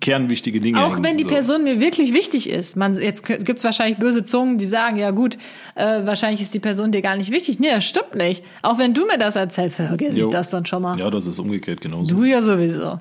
[0.00, 0.84] kernwichtige Dinge.
[0.84, 1.30] Auch wenn die so.
[1.30, 2.76] Person mir wirklich wichtig ist.
[2.76, 5.36] Man, jetzt gibt es wahrscheinlich böse Zungen, die sagen, ja gut,
[5.74, 7.58] äh, wahrscheinlich ist die Person dir gar nicht wichtig.
[7.58, 8.44] Nee, das stimmt nicht.
[8.62, 10.98] Auch wenn du mir das erzählst, vergesse ich das dann schon mal.
[10.98, 12.14] Ja, das ist umgekehrt genauso.
[12.14, 13.00] Du ja sowieso.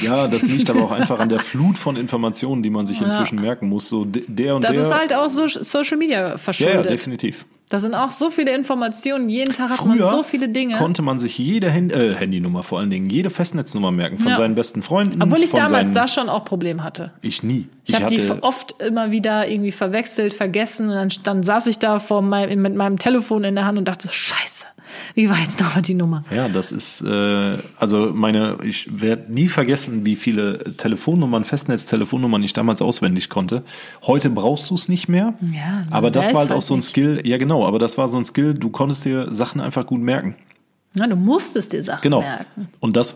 [0.00, 3.40] Ja, das liegt aber auch einfach an der Flut von Informationen, die man sich inzwischen
[3.40, 3.88] merken muss.
[3.88, 4.84] So de- der und Das der.
[4.84, 6.86] ist halt auch so Social Media ja, ja, verschuldet.
[6.90, 7.46] definitiv.
[7.70, 9.28] Da sind auch so viele Informationen.
[9.28, 10.74] Jeden Tag hat man so viele Dinge.
[10.74, 14.36] konnte man sich jede Hand äh, Handynummer vor allen Dingen, jede Festnetznummer merken von Ja.
[14.36, 15.22] seinen besten Freunden.
[15.22, 17.12] Obwohl ich damals da schon auch Probleme hatte.
[17.22, 17.68] Ich nie.
[17.86, 22.00] Ich, habe die oft immer wieder irgendwie verwechselt, vergessen und dann, dann saß ich da
[22.00, 24.66] vor mein, mit meinem Telefon in der Hand und dachte, scheiße,
[25.14, 26.24] wie war jetzt nochmal die Nummer?
[26.34, 32.52] Ja, das ist, äh, also meine, ich werde nie vergessen, wie viele Telefonnummern, Festnetztelefonnummern ich
[32.52, 33.62] damals auswendig konnte.
[34.06, 35.34] Heute brauchst du es nicht mehr.
[35.52, 36.82] Ja, aber das war halt auch so ein.
[36.82, 40.00] Skill, ja genau, aber das war so ein Skill, du konntest dir Sachen einfach gut
[40.00, 40.34] merken.
[40.96, 42.20] Ja, du musstest dir Sachen Genau.
[42.20, 42.68] merken.
[42.80, 43.14] Und das,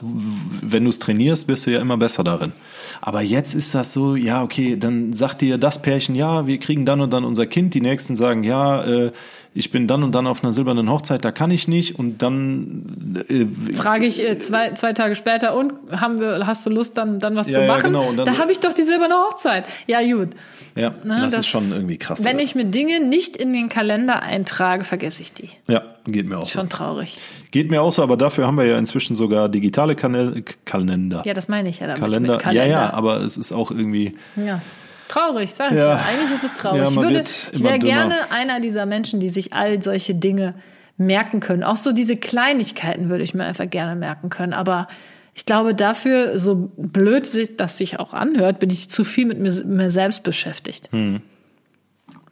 [0.63, 2.53] wenn du es trainierst, bist du ja immer besser darin.
[3.01, 6.87] Aber jetzt ist das so, ja, okay, dann sagt dir das Pärchen, ja, wir kriegen
[6.87, 7.75] dann und dann unser Kind.
[7.75, 9.13] Die nächsten sagen, ja, äh,
[9.57, 11.97] ich bin dann und dann auf einer silbernen Hochzeit, da kann ich nicht.
[11.97, 16.71] Und dann äh, Frage ich äh, zwei, zwei Tage später, und haben wir, hast du
[16.71, 17.93] Lust, dann, dann was Ja, zu ja, machen?
[17.93, 19.65] genau, und dann da so- habe ich doch die silberne Hochzeit.
[19.87, 20.31] Ja, gut.
[20.75, 22.25] ja, Ne, das, ist schon irgendwie krass.
[22.25, 25.51] Wenn ich mir Dinge nicht in den Kalender eintrage, vergesse ich die.
[25.71, 26.59] ja, geht mir auch so.
[26.59, 27.17] Schon traurig.
[27.53, 31.23] Geht mir auch so, aber dafür haben wir ja inzwischen sogar digitale Kanal Kalender.
[31.25, 32.01] Ja, das meine ich ja damit.
[32.03, 32.39] Kalender.
[32.39, 32.67] Kalender.
[32.67, 34.61] Ja, ja, aber es ist auch irgendwie, Ja.
[35.09, 35.91] Traurig, sag ich Ja.
[35.99, 36.05] ja.
[36.09, 36.83] Eigentlich ist es traurig.
[36.83, 40.55] Ja, ich würde, ich wäre gerne einer dieser Menschen, die sich all solche Dinge
[40.97, 41.63] merken können.
[41.63, 44.53] Auch so diese Kleinigkeiten würde ich mir einfach gerne merken können.
[44.53, 44.87] Aber
[45.35, 49.41] ich glaube, dafür, so blöd sich das sich auch anhört, bin ich zu viel mit
[49.41, 50.93] mir, mir selbst beschäftigt.
[50.93, 51.21] Ne,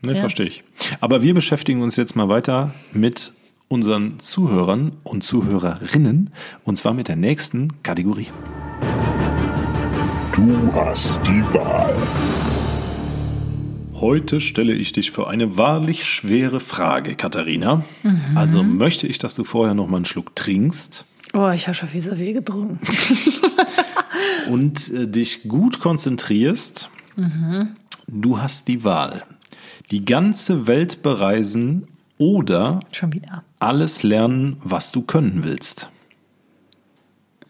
[0.02, 0.14] Ja.
[0.16, 0.64] verstehe ich.
[1.00, 3.32] Aber wir beschäftigen uns jetzt mal weiter mit
[3.68, 6.30] unseren Zuhörern und Zuhörerinnen
[6.64, 8.28] und zwar mit der nächsten Kategorie.
[10.34, 11.94] Du hast die Wahl.
[14.02, 17.84] Heute stelle ich dich für eine wahrlich schwere Frage, Katharina.
[18.34, 21.88] Also möchte ich, dass du vorher noch mal einen Schluck trinkst Oh, ich habe schon
[21.88, 22.80] viel so viel getrunken.
[24.50, 26.90] und äh, dich gut konzentrierst.
[28.08, 29.22] Du hast die Wahl.
[29.92, 31.86] Die ganze Welt bereisen
[32.18, 33.44] oder Schon wieder.
[33.60, 35.88] alles lernen, was du können willst.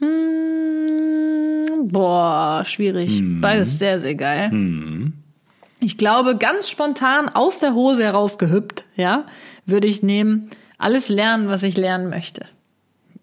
[0.01, 3.21] Mm, Boah, schwierig.
[3.23, 3.41] Mhm.
[3.41, 4.51] Beides sehr, sehr geil.
[5.83, 9.27] Ich glaube, ganz spontan aus der Hose herausgehüpft, ja,
[9.67, 12.47] würde ich nehmen, alles lernen, was ich lernen möchte.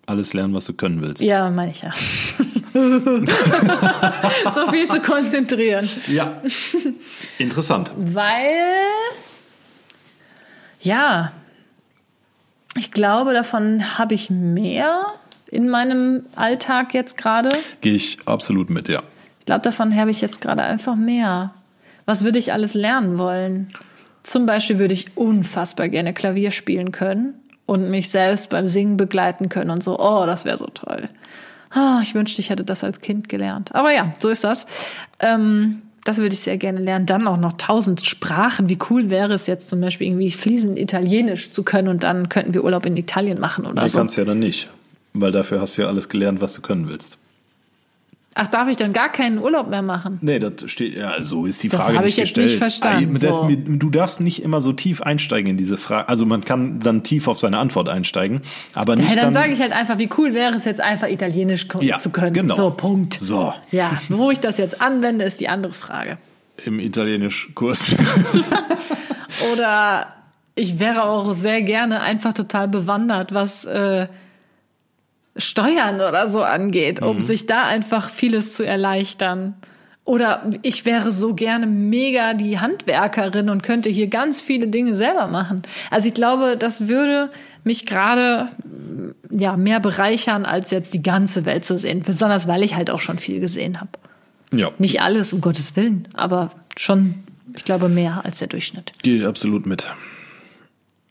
[0.05, 1.23] Alles lernen, was du können willst.
[1.23, 1.93] Ja, meine ich ja.
[2.73, 5.89] so viel zu konzentrieren.
[6.07, 6.41] Ja.
[7.37, 7.93] Interessant.
[7.95, 8.33] Weil,
[10.81, 11.31] ja,
[12.75, 15.05] ich glaube, davon habe ich mehr
[15.49, 17.51] in meinem Alltag jetzt gerade.
[17.79, 19.01] Gehe ich absolut mit, ja.
[19.39, 21.53] Ich glaube, davon habe ich jetzt gerade einfach mehr.
[22.09, 23.67] Was würde ich alles lernen wollen?
[24.23, 27.35] Zum Beispiel würde ich unfassbar gerne Klavier spielen können
[27.67, 29.99] und mich selbst beim Singen begleiten können und so.
[29.99, 31.07] Oh, das wäre so toll.
[31.69, 33.75] Ah, ich wünschte, ich hätte das als Kind gelernt.
[33.75, 34.65] Aber ja, so ist das.
[35.19, 37.05] Ähm, das würde ich sehr gerne lernen.
[37.05, 38.69] Dann auch noch tausend Sprachen.
[38.69, 42.55] Wie cool wäre es jetzt zum Beispiel irgendwie fließend Italienisch zu können und dann könnten
[42.55, 43.99] wir Urlaub in Italien machen oder Das so.
[43.99, 44.67] kannst du ja dann nicht.
[45.13, 47.19] Weil dafür hast du ja alles gelernt, was du können willst.
[48.41, 50.17] Ach, darf ich dann gar keinen Urlaub mehr machen?
[50.21, 52.49] Nee, das steht, ja, so ist die Das Frage habe nicht ich jetzt gestellt.
[52.49, 53.49] nicht verstanden, das, so.
[53.49, 56.07] Du darfst nicht immer so tief einsteigen in diese Frage.
[56.09, 58.41] Also man kann dann tief auf seine Antwort einsteigen,
[58.73, 61.07] aber nicht Hey, dann, dann, sage ich halt einfach, wie cool wäre es jetzt einfach
[61.09, 62.33] Italienisch Ja, zu können.
[62.33, 62.55] genau.
[62.55, 63.17] So, Punkt.
[63.19, 63.53] So.
[63.71, 66.17] Ja, wo ich das jetzt anwende, ist die andere Frage.
[66.65, 67.95] im Italienisch-Kurs.
[69.53, 70.07] Oder
[70.55, 74.07] ich wäre auch sehr gerne einfach total bewandert, was äh,
[75.39, 77.07] Steuern oder so angeht, Mhm.
[77.07, 79.55] um sich da einfach vieles zu erleichtern.
[80.05, 85.27] Oder ich wäre so gerne mega die Handwerkerin und könnte hier ganz viele Dinge selber
[85.27, 85.61] machen.
[85.91, 87.29] Also ich glaube, das würde
[87.63, 89.09] mich gerade mm,
[89.39, 92.01] ja mehr bereichern, als jetzt die ganze Welt zu sehen.
[92.03, 93.91] Besonders weil ich halt auch schon viel gesehen habe.
[94.51, 97.13] ja, Nicht alles, um Gottes Willen, aber schon,
[97.55, 98.93] ich glaube, mehr als der Durchschnitt.
[99.03, 99.85] gehe ich absolut mit.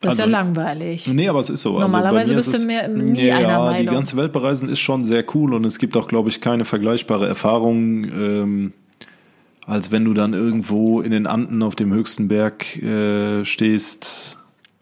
[0.00, 1.08] Das ist Also- ja langweilig.
[1.08, 1.78] Nee, aber es ist so.
[1.78, 3.94] Normalerweise also bei mir bist ist du mehr- nie ja, einer die Meinung.
[3.94, 7.26] ganze Welt bereisen ist schon sehr cool und es gibt auch, glaube ich, keine vergleichbare
[7.26, 8.72] Erfahrung, ähm,
[9.66, 14.38] als wenn du dann irgendwo in den Anden auf dem höchsten Berg äh, stehst.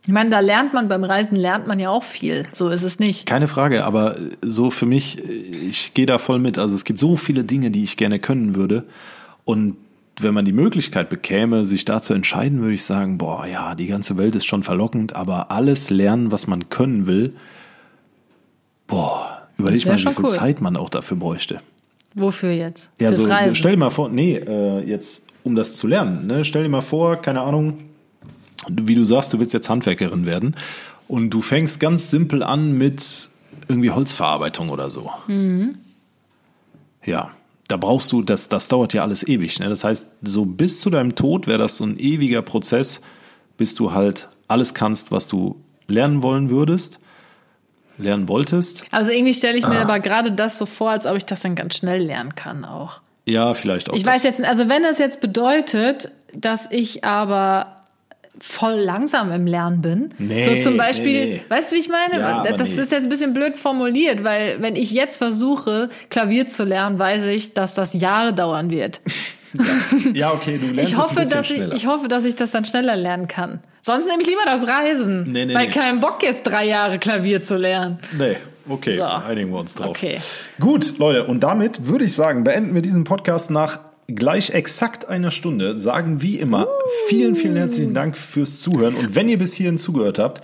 [0.07, 2.47] Ich meine, da lernt man, beim Reisen lernt man ja auch viel.
[2.53, 3.27] So ist es nicht.
[3.27, 6.59] Keine Frage, aber so für mich, ich gehe da voll mit.
[6.59, 8.85] Also es gibt so viele Dinge, die ich gerne können würde.
[9.45, 9.77] Und
[10.21, 13.87] wenn man die Möglichkeit bekäme, sich da zu entscheiden, würde ich sagen, boah, ja, die
[13.87, 17.35] ganze Welt ist schon verlockend, aber alles lernen, was man können will,
[18.87, 20.31] boah, überleg mal, wie viel cool.
[20.31, 21.61] Zeit man auch dafür bräuchte.
[22.15, 22.91] Wofür jetzt?
[22.99, 23.55] Ja, Fürs so, Reisen.
[23.57, 26.81] stell dir mal vor, nee, äh, jetzt, um das zu lernen, ne, stell dir mal
[26.81, 27.79] vor, keine Ahnung,
[28.69, 30.55] wie du sagst, du willst jetzt Handwerkerin werden
[31.09, 33.29] und du fängst ganz simpel an mit
[33.69, 35.11] irgendwie Holzverarbeitung oder so.
[35.27, 35.77] Mhm.
[37.05, 37.31] Ja,
[37.69, 39.59] da brauchst du, das, das dauert ja alles ewig.
[39.59, 39.69] Ne?
[39.69, 43.01] Das heißt, so bis zu deinem Tod wäre das so ein ewiger Prozess,
[43.57, 45.57] bis du halt alles kannst, was du
[45.89, 47.01] lernen wollen würdest,
[47.99, 48.85] lernen wolltest.
[48.93, 49.69] also irgendwie stelle ich Ah.
[49.71, 52.65] mir aber gerade das so vor, als ob ich das dann ganz schnell lernen kann
[52.65, 53.01] auch.
[53.25, 53.95] Ja, vielleicht auch.
[53.95, 54.15] Ich das.
[54.15, 57.77] weiß jetzt, also wenn das jetzt bedeutet, dass ich aber
[58.41, 60.11] voll langsam im Lernen bin.
[60.19, 61.43] Nee, so zum Beispiel, nee, nee.
[61.49, 62.21] weißt du, wie ich meine?
[62.21, 66.65] Ja, das ist jetzt ein bisschen blöd formuliert, weil wenn ich jetzt versuche, Klavier zu
[66.65, 69.01] lernen, weiß ich, dass das Jahre dauern wird.
[70.13, 71.75] Ja, okay, du lernst Ich es ein hoffe, dass ich, schneller.
[71.75, 73.61] ich hoffe, dass ich das dann schneller lernen kann.
[73.81, 75.31] Sonst nehme ich lieber das Reisen.
[75.33, 77.99] Nee, nee, weil kein Bock jetzt drei Jahre Klavier zu lernen.
[78.19, 78.37] Nee,
[78.69, 79.05] okay, So.
[79.05, 79.91] einigen wir uns drauf.
[79.91, 80.19] Okay.
[80.61, 83.79] Gut, Leute, und damit würde ich sagen, beenden wir diesen Podcast nach
[84.09, 85.77] gleich exakt einer Stunde.
[85.77, 86.67] Sagen wie immer
[87.09, 88.95] vielen, vielen herzlichen Dank fürs Zuhören.
[88.95, 90.43] Und wenn ihr bis hierhin zugehört habt,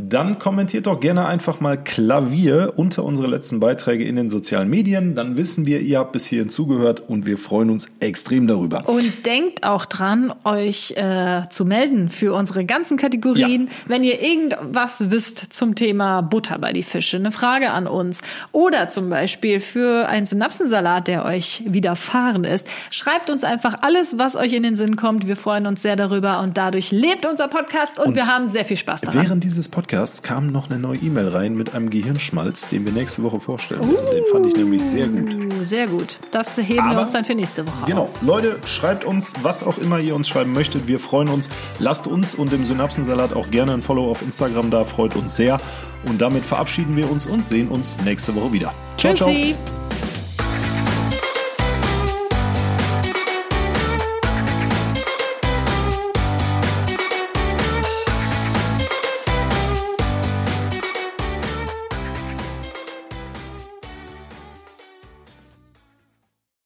[0.00, 5.16] Dann kommentiert doch gerne einfach mal Klavier unter unsere letzten Beiträge in den sozialen Medien.
[5.16, 8.88] Dann wissen wir, ihr habt bis hierhin zugehört und wir freuen uns extrem darüber.
[8.88, 13.66] Und denkt auch dran, euch äh, zu melden für unsere ganzen Kategorien.
[13.66, 13.72] Ja.
[13.88, 18.20] Wenn ihr irgendwas wisst zum Thema Butter bei die Fische, eine Frage an uns
[18.52, 24.36] oder zum Beispiel für einen Synapsensalat, der euch widerfahren ist, schreibt uns einfach alles, was
[24.36, 25.26] euch in den Sinn kommt.
[25.26, 28.64] Wir freuen uns sehr darüber und dadurch lebt unser Podcast und, Und wir haben sehr
[28.64, 29.24] viel Spaß daran.
[29.24, 33.22] Während dieses Podcasts kam noch eine neue E-Mail rein mit einem Gehirnschmalz, den wir nächste
[33.22, 34.06] Woche vorstellen werden.
[34.12, 35.34] Den fand ich nämlich sehr gut.
[35.34, 36.18] Uh, sehr gut.
[36.30, 38.22] Das heben wir Aber- uns dann für nächste Woche Genau, auf.
[38.22, 40.86] Leute, schreibt uns, was auch immer ihr uns schreiben möchtet.
[40.86, 41.48] Wir freuen uns.
[41.78, 45.58] Lasst uns und dem Synapsensalat auch gerne ein Follow auf Instagram da, freut uns sehr.
[46.06, 48.72] Und damit verabschieden wir uns und sehen uns nächste Woche wieder.
[48.96, 49.30] Ciao, ciao.